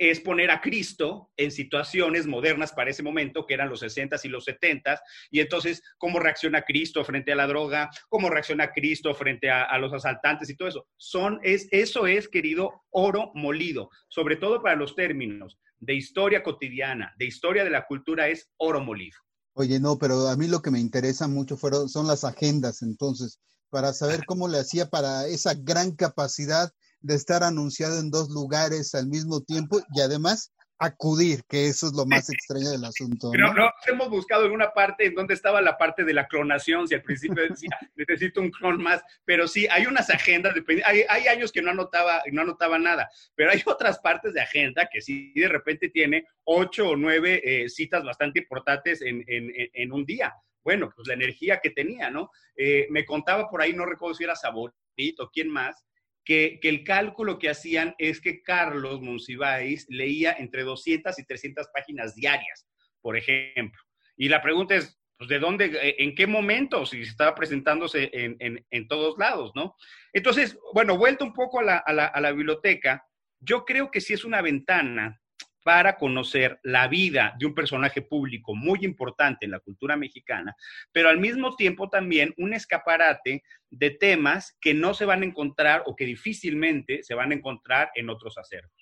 es 0.00 0.18
poner 0.18 0.50
a 0.50 0.62
Cristo 0.62 1.30
en 1.36 1.50
situaciones 1.50 2.26
modernas 2.26 2.72
para 2.72 2.88
ese 2.88 3.02
momento, 3.02 3.46
que 3.46 3.52
eran 3.52 3.68
los 3.68 3.82
60s 3.82 4.24
y 4.24 4.28
los 4.28 4.46
70s, 4.46 4.98
y 5.30 5.40
entonces 5.40 5.82
cómo 5.98 6.18
reacciona 6.18 6.62
Cristo 6.62 7.04
frente 7.04 7.32
a 7.32 7.36
la 7.36 7.46
droga, 7.46 7.90
cómo 8.08 8.30
reacciona 8.30 8.72
Cristo 8.72 9.14
frente 9.14 9.50
a, 9.50 9.76
los 9.76 9.92
asaltantes 9.92 10.48
y 10.48 10.56
todo 10.56 10.68
eso. 10.68 10.88
Son, 10.96 11.38
es, 11.42 11.68
eso 11.70 12.06
es, 12.06 12.28
querido, 12.28 12.82
oro 12.90 13.30
molido, 13.34 13.90
sobre 14.08 14.36
todo 14.36 14.62
para 14.62 14.74
los 14.74 14.94
términos 14.94 15.58
de 15.78 15.94
historia 15.94 16.42
cotidiana, 16.42 17.12
de 17.18 17.26
historia 17.26 17.64
de 17.64 17.70
la 17.70 17.86
cultura, 17.86 18.28
es 18.28 18.50
oro 18.56 18.80
molido. 18.80 19.18
Oye, 19.54 19.80
no, 19.80 19.98
pero 19.98 20.28
a 20.28 20.36
mí 20.36 20.46
lo 20.46 20.62
que 20.62 20.70
me 20.70 20.80
interesa 20.80 21.28
mucho 21.28 21.56
fueron, 21.56 21.88
son 21.88 22.06
las 22.06 22.24
agendas, 22.24 22.82
entonces, 22.82 23.40
para 23.68 23.92
saber 23.92 24.24
cómo 24.26 24.48
le 24.48 24.58
hacía 24.58 24.88
para 24.88 25.26
esa 25.26 25.54
gran 25.54 25.92
capacidad 25.92 26.72
de 27.00 27.14
estar 27.14 27.42
anunciado 27.42 27.98
en 27.98 28.10
dos 28.10 28.30
lugares 28.30 28.94
al 28.94 29.06
mismo 29.06 29.40
tiempo 29.40 29.80
y 29.94 30.00
además 30.00 30.52
acudir, 30.80 31.44
que 31.46 31.66
eso 31.66 31.86
es 31.86 31.92
lo 31.92 32.06
más 32.06 32.28
extraño 32.30 32.70
del 32.70 32.84
asunto. 32.84 33.30
¿no? 33.36 33.52
no, 33.52 33.70
hemos 33.86 34.08
buscado 34.08 34.46
en 34.46 34.52
una 34.52 34.72
parte 34.72 35.06
en 35.06 35.14
donde 35.14 35.34
estaba 35.34 35.60
la 35.60 35.76
parte 35.76 36.04
de 36.04 36.14
la 36.14 36.26
clonación, 36.26 36.88
si 36.88 36.94
al 36.94 37.02
principio 37.02 37.46
decía, 37.48 37.70
necesito 37.94 38.40
un 38.40 38.50
clon 38.50 38.82
más, 38.82 39.02
pero 39.24 39.46
sí, 39.46 39.68
hay 39.70 39.86
unas 39.86 40.08
agendas, 40.10 40.54
hay, 40.84 41.04
hay, 41.08 41.26
años 41.28 41.52
que 41.52 41.60
no 41.60 41.70
anotaba, 41.70 42.22
no 42.32 42.42
anotaba 42.42 42.78
nada, 42.78 43.10
pero 43.34 43.50
hay 43.50 43.62
otras 43.66 43.98
partes 44.00 44.32
de 44.32 44.40
agenda 44.40 44.88
que 44.90 45.02
sí 45.02 45.32
de 45.34 45.48
repente 45.48 45.90
tiene 45.90 46.26
ocho 46.44 46.88
o 46.88 46.96
nueve 46.96 47.42
eh, 47.44 47.68
citas 47.68 48.02
bastante 48.02 48.40
importantes 48.40 49.02
en, 49.02 49.22
en, 49.26 49.52
en, 49.54 49.92
un 49.92 50.04
día. 50.06 50.34
Bueno, 50.64 50.90
pues 50.94 51.06
la 51.06 51.14
energía 51.14 51.60
que 51.62 51.70
tenía, 51.70 52.10
¿no? 52.10 52.30
Eh, 52.56 52.86
me 52.90 53.04
contaba 53.04 53.48
por 53.48 53.60
ahí, 53.60 53.72
no 53.72 53.86
recuerdo 53.86 54.14
si 54.14 54.24
era 54.24 54.34
Saborito, 54.34 55.30
quién 55.32 55.48
más, 55.50 55.84
que, 56.24 56.60
el 56.62 56.84
cálculo 56.84 57.38
que 57.38 57.50
hacían 57.50 57.94
es 57.98 58.20
que 58.20 58.42
Carlos 58.42 59.00
Monsiváis 59.00 59.86
leía 59.88 60.32
entre 60.38 60.62
200 60.62 61.18
y 61.18 61.24
300 61.24 61.68
páginas 61.74 62.14
diarias, 62.14 62.66
por 63.00 63.16
ejemplo. 63.16 63.80
Y 64.16 64.28
la 64.28 64.42
pregunta 64.42 64.74
es, 64.76 64.98
pues, 65.16 65.28
¿de 65.28 65.38
dónde, 65.38 65.66
eh, 65.66 65.96
en 65.98 66.14
qué 66.14 66.26
momento, 66.26 66.86
si 66.86 67.02
estaba 67.02 67.34
presentándose 67.34 68.10
en, 68.12 68.88
todos 68.88 69.18
lados, 69.18 69.52
¿no? 69.54 69.76
Entonces, 70.12 70.58
bueno, 70.74 70.96
vuelto 70.96 71.24
un 71.24 71.32
poco 71.32 71.60
a 71.60 71.62
la, 71.62 71.76
a 71.78 72.20
la 72.20 72.32
biblioteca, 72.32 73.04
yo 73.38 73.64
creo 73.64 73.90
que 73.90 74.00
sí 74.00 74.14
es 74.14 74.24
una 74.24 74.42
ventana 74.42 75.19
para 75.62 75.96
conocer 75.96 76.58
la 76.62 76.88
vida 76.88 77.34
de 77.38 77.46
un 77.46 77.54
personaje 77.54 78.02
público 78.02 78.54
muy 78.54 78.80
importante 78.82 79.44
en 79.44 79.52
la 79.52 79.60
cultura 79.60 79.96
mexicana, 79.96 80.56
pero 80.92 81.08
al 81.08 81.18
mismo 81.18 81.56
tiempo 81.56 81.88
también 81.88 82.34
un 82.38 82.54
escaparate 82.54 83.42
de 83.70 83.90
temas 83.90 84.56
que 84.60 84.74
no 84.74 84.94
se 84.94 85.04
van 85.04 85.22
a 85.22 85.26
encontrar 85.26 85.82
o 85.86 85.94
que 85.94 86.06
difícilmente 86.06 87.02
se 87.02 87.14
van 87.14 87.32
a 87.32 87.34
encontrar 87.34 87.90
en 87.94 88.10
otros 88.10 88.38
acervos. 88.38 88.72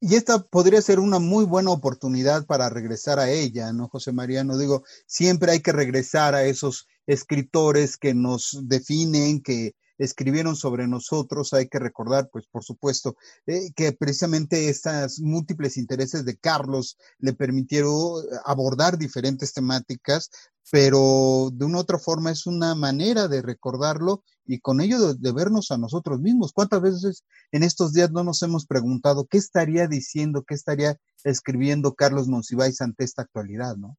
Y 0.00 0.14
esta 0.14 0.44
podría 0.44 0.80
ser 0.80 1.00
una 1.00 1.18
muy 1.18 1.44
buena 1.44 1.70
oportunidad 1.70 2.46
para 2.46 2.68
regresar 2.68 3.18
a 3.18 3.30
ella, 3.30 3.72
¿no, 3.72 3.88
José 3.88 4.12
María? 4.12 4.44
No 4.44 4.56
digo, 4.56 4.84
siempre 5.06 5.50
hay 5.50 5.60
que 5.60 5.72
regresar 5.72 6.36
a 6.36 6.44
esos 6.44 6.86
escritores 7.06 7.96
que 7.96 8.14
nos 8.14 8.68
definen, 8.68 9.42
que, 9.42 9.72
escribieron 9.98 10.56
sobre 10.56 10.86
nosotros. 10.86 11.52
Hay 11.52 11.68
que 11.68 11.78
recordar, 11.78 12.28
pues, 12.32 12.46
por 12.46 12.64
supuesto, 12.64 13.16
eh, 13.46 13.72
que 13.74 13.92
precisamente 13.92 14.68
estas 14.68 15.20
múltiples 15.20 15.76
intereses 15.76 16.24
de 16.24 16.36
Carlos 16.36 16.96
le 17.18 17.34
permitieron 17.34 18.24
abordar 18.44 18.96
diferentes 18.96 19.52
temáticas, 19.52 20.30
pero 20.70 21.50
de 21.52 21.64
una 21.64 21.78
otra 21.78 21.98
forma 21.98 22.30
es 22.30 22.46
una 22.46 22.74
manera 22.74 23.28
de 23.28 23.42
recordarlo 23.42 24.22
y 24.46 24.60
con 24.60 24.80
ello 24.80 25.14
de, 25.14 25.32
vernos 25.32 25.70
a 25.70 25.78
nosotros 25.78 26.20
mismos. 26.20 26.52
¿Cuántas 26.52 26.80
veces 26.80 27.24
en 27.52 27.62
estos 27.62 27.92
días 27.92 28.10
no 28.10 28.24
nos 28.24 28.42
hemos 28.42 28.66
preguntado 28.66 29.26
qué 29.26 29.38
estaría 29.38 29.86
diciendo, 29.86 30.44
qué 30.46 30.54
estaría 30.54 30.96
escribiendo 31.24 31.94
Carlos 31.94 32.28
Monsiváis 32.28 32.80
ante 32.80 33.04
esta 33.04 33.22
actualidad, 33.22 33.76
no? 33.76 33.96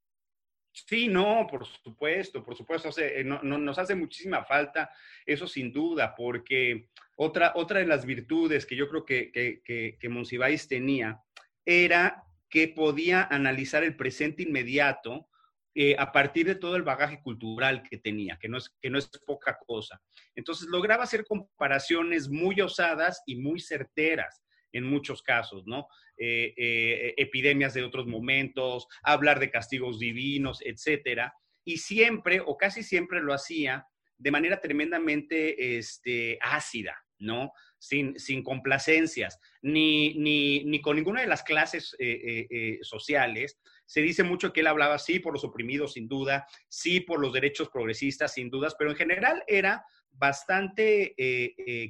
Sí, 0.71 1.07
no, 1.07 1.47
por 1.49 1.65
supuesto, 1.65 2.43
por 2.43 2.55
supuesto, 2.55 2.89
eh, 3.01 3.23
nos 3.23 3.77
hace 3.79 3.95
muchísima 3.95 4.43
falta 4.43 4.89
eso 5.25 5.47
sin 5.47 5.73
duda, 5.73 6.13
porque 6.15 6.89
otra, 7.15 7.53
otra 7.55 7.79
de 7.79 7.87
las 7.87 8.05
virtudes 8.05 8.65
que 8.65 8.75
yo 8.75 8.87
creo 8.87 9.03
que, 9.03 9.31
que, 9.31 9.97
que, 9.99 10.09
Monsiváis 10.09 10.67
tenía 10.67 11.19
era 11.65 12.23
que 12.49 12.67
podía 12.67 13.23
analizar 13.23 13.83
el 13.83 13.95
presente 13.95 14.43
inmediato 14.43 15.27
eh, 15.75 15.95
a 15.97 16.11
partir 16.11 16.45
de 16.45 16.55
todo 16.55 16.75
el 16.75 16.83
bagaje 16.83 17.21
cultural 17.21 17.83
que 17.83 17.97
tenía, 17.97 18.37
que 18.37 18.47
no, 18.47 18.57
es, 18.57 18.69
que 18.81 18.89
no 18.89 18.97
es 18.97 19.09
poca 19.25 19.57
cosa. 19.65 20.01
Entonces 20.35 20.67
lograba 20.67 21.03
hacer 21.03 21.25
comparaciones 21.25 22.29
muy 22.29 22.59
osadas 22.61 23.21
y 23.25 23.35
muy 23.35 23.59
certeras 23.59 24.41
en 24.71 24.83
muchos 24.85 25.21
casos, 25.21 25.65
¿no? 25.65 25.87
Eh, 26.17 26.53
eh, 26.57 27.13
epidemias 27.17 27.73
de 27.73 27.83
otros 27.83 28.05
momentos, 28.05 28.87
hablar 29.03 29.39
de 29.39 29.49
castigos 29.49 29.99
divinos, 29.99 30.61
etcétera. 30.63 31.33
Y 31.63 31.77
siempre, 31.77 32.41
o 32.45 32.57
casi 32.57 32.83
siempre 32.83 33.21
lo 33.21 33.33
hacía 33.33 33.85
de 34.17 34.31
manera 34.31 34.59
tremendamente 34.59 35.77
este, 35.77 36.37
ácida, 36.41 36.95
¿no? 37.19 37.53
Sin, 37.77 38.19
sin 38.19 38.43
complacencias, 38.43 39.39
ni, 39.61 40.13
ni, 40.15 40.65
ni, 40.65 40.81
con 40.81 40.97
ninguna 40.97 41.21
de 41.21 41.27
las 41.27 41.43
clases 41.43 41.95
eh, 41.99 42.79
sociales. 42.81 43.57
Se 43.85 44.01
dice 44.01 44.23
mucho 44.23 44.51
que 44.51 44.59
él 44.59 44.67
hablaba, 44.67 44.99
sí, 44.99 45.19
por 45.19 45.31
los 45.31 45.45
oprimidos, 45.45 45.93
sin 45.93 46.09
duda, 46.09 46.45
sí, 46.67 46.99
por 46.99 47.21
los 47.21 47.31
derechos 47.31 47.69
progresistas, 47.69 48.33
sin 48.33 48.49
dudas, 48.49 48.75
pero 48.77 48.91
en 48.91 48.97
general 48.97 49.41
era 49.47 49.85
bastante 50.11 51.15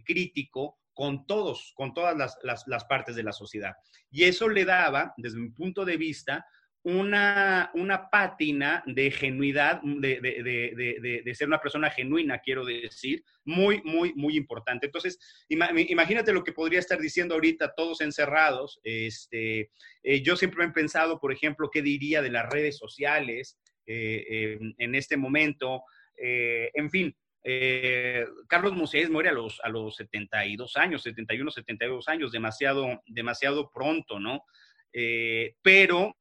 crítico 0.06 0.79
con 1.00 1.26
todos, 1.26 1.72
con 1.78 1.94
todas 1.94 2.36
las, 2.44 2.84
partes 2.84 3.16
de 3.16 3.24
la 3.24 3.32
sociedad. 3.32 3.74
Y 4.12 4.26
eso 4.26 4.50
le 4.50 4.66
daba, 4.66 5.14
desde 5.16 5.40
mi 5.40 5.50
punto 5.50 5.86
de 5.86 5.96
vista, 5.96 6.46
una, 6.84 7.72
una 7.74 8.10
pátina 8.10 8.84
de 8.86 9.10
genuidad, 9.10 9.80
de, 9.82 11.34
ser 11.34 11.48
una 11.48 11.62
persona 11.62 11.90
genuina, 11.90 12.40
quiero 12.40 12.66
decir, 12.66 13.24
muy, 13.46 13.82
muy, 13.86 14.14
muy 14.16 14.36
importante. 14.36 14.88
Entonces, 14.88 15.18
imagínate 15.48 16.34
lo 16.34 16.44
que 16.44 16.52
podría 16.52 16.80
estar 16.80 17.00
diciendo 17.00 17.36
ahorita 17.36 17.76
todos 17.78 18.02
encerrados. 18.02 18.82
Este, 18.84 19.72
eh, 20.04 20.22
yo 20.22 20.36
siempre 20.36 20.66
he 20.66 20.70
pensado, 20.72 21.18
por 21.18 21.32
ejemplo, 21.32 21.70
qué 21.72 21.82
diría 21.82 22.22
de 22.22 22.32
las 22.32 22.50
redes 22.50 22.78
sociales 22.78 23.58
eh, 23.86 24.60
en 24.78 24.96
este 24.96 25.16
momento. 25.16 25.82
Eh, 26.18 26.72
en 26.74 26.90
fin, 26.90 27.16
eh, 27.44 28.26
Carlos 28.48 28.74
Monsiváis 28.74 29.10
muere 29.10 29.30
a 29.30 29.34
los, 29.34 29.60
a 29.64 29.70
los 29.70 29.96
72 29.96 30.76
años, 30.78 31.04
71, 31.04 31.52
72 31.52 32.08
años, 32.08 32.32
demasiado, 32.32 33.02
demasiado 33.08 33.72
pronto, 33.72 34.20
¿no? 34.20 34.44
Eh, 34.92 35.56
pero 35.62 36.16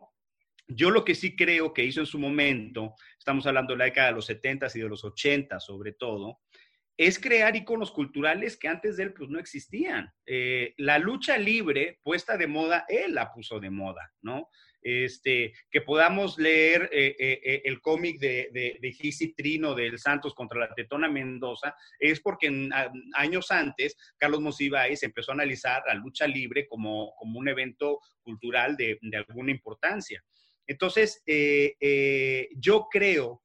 yo 0.68 0.90
lo 0.90 1.04
que 1.04 1.14
sí 1.14 1.34
creo 1.34 1.72
que 1.72 1.84
hizo 1.84 2.00
en 2.00 2.06
su 2.06 2.18
momento, 2.18 2.94
estamos 3.18 3.46
hablando 3.46 3.72
de 3.72 3.78
la 3.78 3.84
década 3.86 4.08
de 4.08 4.14
los 4.14 4.26
70 4.26 4.68
y 4.74 4.80
de 4.80 4.88
los 4.88 5.04
80 5.04 5.58
sobre 5.60 5.92
todo, 5.92 6.40
es 6.96 7.18
crear 7.20 7.54
iconos 7.54 7.92
culturales 7.92 8.56
que 8.56 8.68
antes 8.68 8.96
de 8.96 9.04
él 9.04 9.14
pues 9.14 9.30
no 9.30 9.38
existían. 9.38 10.12
Eh, 10.26 10.74
la 10.78 10.98
lucha 10.98 11.38
libre 11.38 12.00
puesta 12.02 12.36
de 12.36 12.48
moda, 12.48 12.84
él 12.88 13.14
la 13.14 13.32
puso 13.32 13.60
de 13.60 13.70
moda, 13.70 14.12
¿no? 14.20 14.48
Este, 14.80 15.52
que 15.70 15.80
podamos 15.80 16.38
leer 16.38 16.88
eh, 16.92 17.16
eh, 17.18 17.62
el 17.64 17.80
cómic 17.80 18.20
de, 18.20 18.48
de, 18.52 19.34
Trino 19.36 19.74
del 19.74 19.98
Santos 19.98 20.34
contra 20.34 20.60
la 20.60 20.74
Tetona 20.74 21.08
Mendoza, 21.08 21.74
es 21.98 22.20
porque 22.20 22.68
años 23.14 23.50
antes 23.50 23.96
Carlos 24.16 24.40
Monsiváis 24.40 25.02
empezó 25.02 25.32
a 25.32 25.34
analizar 25.34 25.82
la 25.86 25.94
lucha 25.94 26.26
libre 26.26 26.66
como, 26.66 27.14
como 27.16 27.38
un 27.38 27.48
evento 27.48 28.00
cultural 28.22 28.76
de, 28.76 28.98
de 29.02 29.16
alguna 29.16 29.50
importancia. 29.50 30.22
Entonces, 30.66 31.22
yo 31.26 32.88
creo, 32.90 33.42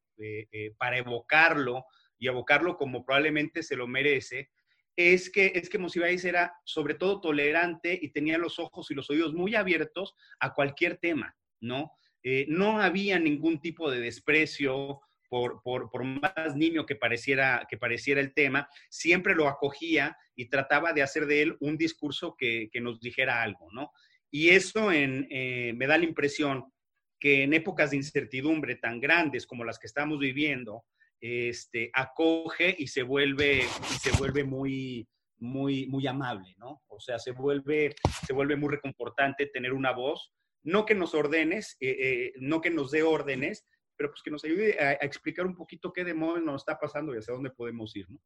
para 0.77 0.97
evocarlo, 0.97 1.85
y 2.23 2.29
abocarlo 2.29 2.77
como 2.77 3.03
probablemente 3.03 3.63
se 3.63 3.75
lo 3.75 3.85
merece, 3.85 4.49
es 4.95 5.29
que, 5.29 5.51
es 5.55 5.69
que 5.69 5.79
Monsiváis 5.79 6.23
era 6.25 6.53
sobre 6.63 6.93
todo 6.93 7.19
tolerante 7.19 7.97
y 8.01 8.09
tenía 8.09 8.37
los 8.37 8.59
ojos 8.59 8.91
y 8.91 8.93
los 8.93 9.09
oídos 9.09 9.33
muy 9.33 9.55
abiertos 9.55 10.15
a 10.39 10.53
cualquier 10.53 10.97
tema, 10.97 11.35
¿no? 11.59 11.91
Eh, 12.23 12.45
no 12.47 12.79
había 12.79 13.19
ningún 13.19 13.59
tipo 13.59 13.91
de 13.91 13.99
desprecio 13.99 15.01
por, 15.29 15.61
por, 15.63 15.89
por, 15.89 16.03
más 16.03 16.55
niño 16.55 16.85
que 16.85 16.95
pareciera, 16.95 17.65
que 17.67 17.77
pareciera 17.77 18.21
el 18.21 18.33
tema, 18.33 18.69
siempre 18.89 19.33
lo 19.33 19.47
acogía 19.47 20.15
y 20.35 20.47
trataba 20.47 20.93
de 20.93 21.01
hacer 21.01 21.25
de 21.25 21.41
él 21.41 21.57
un 21.59 21.75
discurso 21.75 22.35
que, 22.37 22.69
que 22.71 22.81
nos 22.81 22.99
dijera 22.99 23.41
algo, 23.41 23.67
¿no? 23.73 23.91
Y 24.29 24.49
eso 24.49 24.91
en, 24.91 25.27
eh, 25.29 25.73
me 25.75 25.87
da 25.87 25.97
la 25.97 26.05
impresión 26.05 26.71
que 27.19 27.43
en 27.43 27.53
épocas 27.53 27.91
de 27.91 27.97
incertidumbre 27.97 28.75
tan 28.75 28.99
grandes 28.99 29.47
como 29.47 29.63
las 29.63 29.79
que 29.79 29.87
estamos 29.87 30.19
viviendo, 30.19 30.85
este, 31.23 31.89
acoge 31.93 32.75
y 32.77 32.87
se 32.87 33.01
vuelve, 33.01 33.63
se 34.01 34.11
vuelve 34.11 34.43
muy, 34.43 35.07
muy, 35.37 35.87
muy 35.87 36.05
amable, 36.05 36.53
¿no? 36.57 36.81
O 36.89 36.99
sea, 36.99 37.17
se 37.17 37.31
vuelve, 37.31 37.95
se 38.27 38.33
vuelve 38.33 38.57
muy 38.57 38.67
reconfortante 38.71 39.45
tener 39.45 39.71
una 39.71 39.93
voz, 39.93 40.33
no 40.63 40.85
que 40.85 40.95
nos 40.95 41.13
ordenes, 41.13 41.77
eh, 41.79 41.95
eh, 41.97 42.33
no 42.41 42.59
que 42.59 42.71
nos 42.71 42.91
dé 42.91 43.03
órdenes, 43.03 43.65
pero 43.95 44.09
pues 44.09 44.21
que 44.21 44.31
nos 44.31 44.43
ayude 44.43 44.77
a, 44.83 44.93
explicar 44.95 45.45
un 45.45 45.55
poquito 45.55 45.93
qué 45.93 46.03
demonios 46.03 46.43
nos 46.43 46.61
está 46.63 46.77
pasando 46.77 47.15
y 47.15 47.19
hacia 47.19 47.33
dónde 47.33 47.51
podemos 47.51 47.95
ir, 47.95 48.05
¿no? 48.09 48.19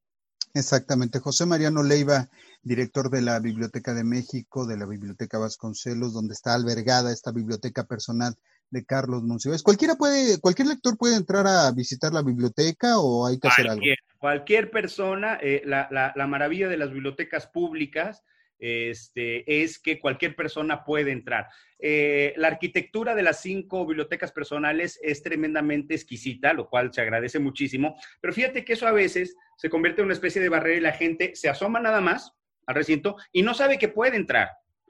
Exactamente. 0.56 1.20
José 1.20 1.46
Mariano 1.46 1.84
Leiva, 1.84 2.30
director 2.64 3.12
de 3.12 3.22
la 3.22 3.40
Biblioteca 3.40 3.94
de 3.94 4.04
México, 4.04 4.66
de 4.66 4.78
la 4.78 4.88
Biblioteca 4.88 5.38
Vasconcelos, 5.38 6.14
donde 6.14 6.34
está 6.34 6.56
albergada 6.56 7.14
esta 7.14 7.32
biblioteca 7.32 7.86
personal 7.86 8.36
de 8.70 8.86
Carlos 8.86 9.24
Monsiváis. 9.24 9.64
Cualquiera 9.64 9.96
puede, 9.96 10.40
cualquier 10.40 10.68
lector 10.68 10.98
puede 10.98 11.16
entrar 11.16 11.48
a 11.48 11.72
visitar 11.72 12.14
la 12.14 12.22
biblioteca 12.22 13.00
o 13.00 13.26
hay 13.28 13.40
que 13.40 13.48
hacer 13.48 13.70
algo. 13.70 13.84
Cualquier 14.18 14.72
persona, 14.72 15.38
eh, 15.42 15.62
la, 15.66 15.88
la, 15.92 16.14
la, 16.16 16.28
maravilla 16.28 16.68
de 16.68 16.78
las 16.78 16.92
bibliotecas 16.92 17.48
públicas 17.48 18.24
este, 18.60 19.64
es 19.64 19.80
que 19.80 20.00
cualquier 20.00 20.36
persona 20.36 20.84
puede 20.84 21.12
entrar. 21.12 21.48
Eh, 21.80 22.34
la 22.38 22.48
arquitectura 22.48 23.14
de 23.14 23.22
las 23.22 23.42
cinco 23.42 23.86
bibliotecas 23.86 24.32
personales 24.32 25.00
es 25.04 25.22
tremendamente 25.22 25.94
exquisita, 25.94 26.54
lo 26.54 26.68
cual 26.70 26.92
se 26.92 27.02
agradece 27.02 27.40
muchísimo, 27.40 27.96
pero 28.20 28.34
fíjate 28.34 28.66
que 28.66 28.74
eso 28.74 28.88
a 28.88 28.92
veces 28.92 29.36
se 29.58 29.70
convierte 29.70 30.02
en 30.02 30.06
una 30.06 30.16
especie 30.16 30.42
de 30.42 30.50
barrera 30.50 30.78
y 30.78 30.82
la 30.82 30.94
gente 30.94 31.36
se 31.36 31.50
asoma 31.50 31.80
nada 31.80 32.02
más 32.02 32.34
al 32.66 32.76
recinto 32.76 33.18
y 33.32 33.44
no 33.44 33.54
sabe 33.54 33.78
que 33.78 33.88
puede 33.90 34.18
entrar 34.18 34.50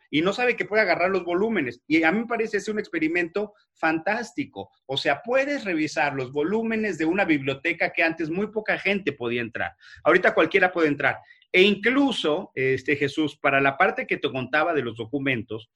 y 0.10 0.22
no 0.22 0.34
sabe 0.34 0.56
que 0.56 0.65
puede 0.65 0.82
agarrar 0.82 1.10
los 1.10 1.24
volúmenes. 1.24 1.82
Y 1.88 2.04
a 2.04 2.12
mí 2.12 2.20
me 2.20 2.26
parece 2.28 2.58
ese 2.58 2.72
un 2.72 2.80
experimento 2.80 3.54
fantástico. 3.74 4.72
O 4.86 4.98
sea, 4.98 5.22
puedes 5.24 5.63
revisar 5.65 6.13
los 6.13 6.32
volúmenes 6.32 6.98
de 6.98 7.06
una 7.06 7.26
biblioteca 7.26 7.91
que 7.91 8.04
antes 8.04 8.30
muy 8.30 8.48
poca 8.48 8.78
gente 8.78 9.12
podía 9.12 9.41
entrar. 9.41 9.76
Ahorita 10.04 10.34
cualquiera 10.34 10.72
puede 10.72 10.88
entrar. 10.88 11.17
E 11.52 11.62
incluso, 11.62 12.52
este 12.56 12.96
Jesús, 12.96 13.38
para 13.38 13.62
la 13.62 13.78
parte 13.78 14.06
que 14.06 14.17
te 14.17 14.32
contaba 14.32 14.74
de 14.74 14.82
los 14.82 14.98
documentos, 14.98 15.70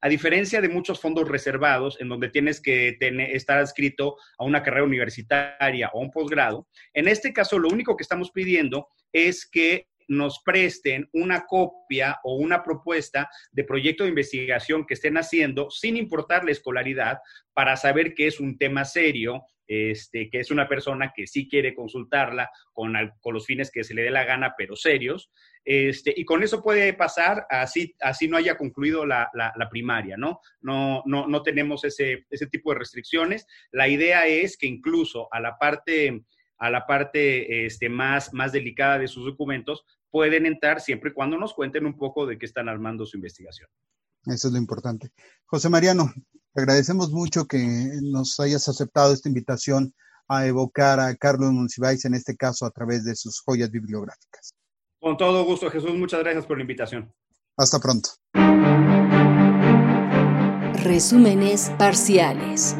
a 0.00 0.08
diferencia 0.08 0.60
de 0.60 0.68
muchos 0.68 1.00
fondos 1.00 1.26
reservados, 1.26 1.98
en 1.98 2.10
donde 2.10 2.28
tienes 2.28 2.60
que 2.60 2.94
tener, 3.00 3.34
estar 3.34 3.56
adscrito 3.56 4.16
a 4.36 4.44
una 4.44 4.62
carrera 4.62 4.84
universitaria 4.84 5.88
o 5.94 6.00
un 6.00 6.10
posgrado, 6.10 6.68
en 6.92 7.08
este 7.08 7.32
caso 7.32 7.58
lo 7.58 7.70
único 7.70 7.96
que 7.96 8.02
estamos 8.02 8.30
pidiendo 8.30 8.88
es 9.14 9.48
que 9.48 9.88
nos 10.08 10.42
presten 10.44 11.08
una 11.12 11.46
copia 11.46 12.18
o 12.24 12.36
una 12.36 12.62
propuesta 12.62 13.28
de 13.52 13.64
proyecto 13.64 14.04
de 14.04 14.10
investigación 14.10 14.86
que 14.86 14.94
estén 14.94 15.16
haciendo 15.16 15.70
sin 15.70 15.96
importar 15.96 16.44
la 16.44 16.52
escolaridad 16.52 17.18
para 17.52 17.76
saber 17.76 18.14
que 18.14 18.26
es 18.26 18.40
un 18.40 18.58
tema 18.58 18.84
serio, 18.84 19.44
este, 19.66 20.28
que 20.28 20.40
es 20.40 20.50
una 20.50 20.68
persona 20.68 21.12
que 21.14 21.26
sí 21.26 21.48
quiere 21.48 21.74
consultarla 21.74 22.50
con, 22.72 22.94
con 23.20 23.34
los 23.34 23.46
fines 23.46 23.70
que 23.70 23.84
se 23.84 23.94
le 23.94 24.02
dé 24.02 24.10
la 24.10 24.24
gana, 24.24 24.54
pero 24.58 24.76
serios. 24.76 25.30
Este, 25.64 26.12
y 26.14 26.24
con 26.24 26.42
eso 26.42 26.62
puede 26.62 26.92
pasar, 26.92 27.46
así, 27.48 27.94
así 28.00 28.28
no 28.28 28.36
haya 28.36 28.58
concluido 28.58 29.06
la, 29.06 29.30
la, 29.32 29.68
primaria, 29.70 30.16
¿no? 30.18 30.40
No, 30.60 31.02
no, 31.06 31.26
no 31.26 31.42
tenemos 31.42 31.84
ese, 31.84 32.26
ese 32.28 32.46
tipo 32.48 32.72
de 32.72 32.80
restricciones. 32.80 33.46
La 33.72 33.88
idea 33.88 34.26
es 34.26 34.58
que 34.58 34.66
incluso 34.66 35.28
a 35.32 35.40
la 35.40 35.56
parte 35.56 36.24
a 36.58 36.70
la 36.70 36.86
parte 36.86 37.66
este, 37.66 37.88
más, 37.88 38.32
más 38.32 38.52
delicada 38.52 38.98
de 38.98 39.08
sus 39.08 39.24
documentos, 39.24 39.84
pueden 40.10 40.46
entrar 40.46 40.80
siempre 40.80 41.10
y 41.10 41.12
cuando 41.12 41.36
nos 41.36 41.54
cuenten 41.54 41.86
un 41.86 41.96
poco 41.96 42.26
de 42.26 42.38
qué 42.38 42.46
están 42.46 42.68
armando 42.68 43.04
su 43.04 43.16
investigación. 43.16 43.68
Eso 44.26 44.48
es 44.48 44.52
lo 44.52 44.58
importante. 44.58 45.10
José 45.46 45.68
Mariano, 45.68 46.12
te 46.52 46.60
agradecemos 46.60 47.10
mucho 47.10 47.46
que 47.46 47.58
nos 48.02 48.38
hayas 48.40 48.68
aceptado 48.68 49.12
esta 49.12 49.28
invitación 49.28 49.92
a 50.28 50.46
evocar 50.46 51.00
a 51.00 51.14
Carlos 51.16 51.52
Monsiváis, 51.52 52.04
en 52.04 52.14
este 52.14 52.36
caso 52.36 52.64
a 52.64 52.70
través 52.70 53.04
de 53.04 53.14
sus 53.14 53.40
joyas 53.40 53.70
bibliográficas. 53.70 54.54
Con 55.00 55.16
todo 55.16 55.44
gusto, 55.44 55.70
Jesús. 55.70 55.94
Muchas 55.94 56.20
gracias 56.20 56.46
por 56.46 56.56
la 56.56 56.62
invitación. 56.62 57.12
Hasta 57.56 57.78
pronto. 57.78 58.10
Resúmenes 60.82 61.70
parciales. 61.78 62.76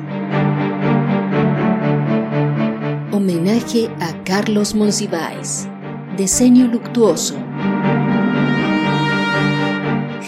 Homenaje 3.25 3.89
a 4.01 4.23
Carlos 4.23 4.75
Monsiváis. 4.75 5.67
Diseño 6.15 6.67
luctuoso. 6.67 7.35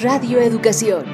Radio 0.00 0.40
Educación. 0.40 1.04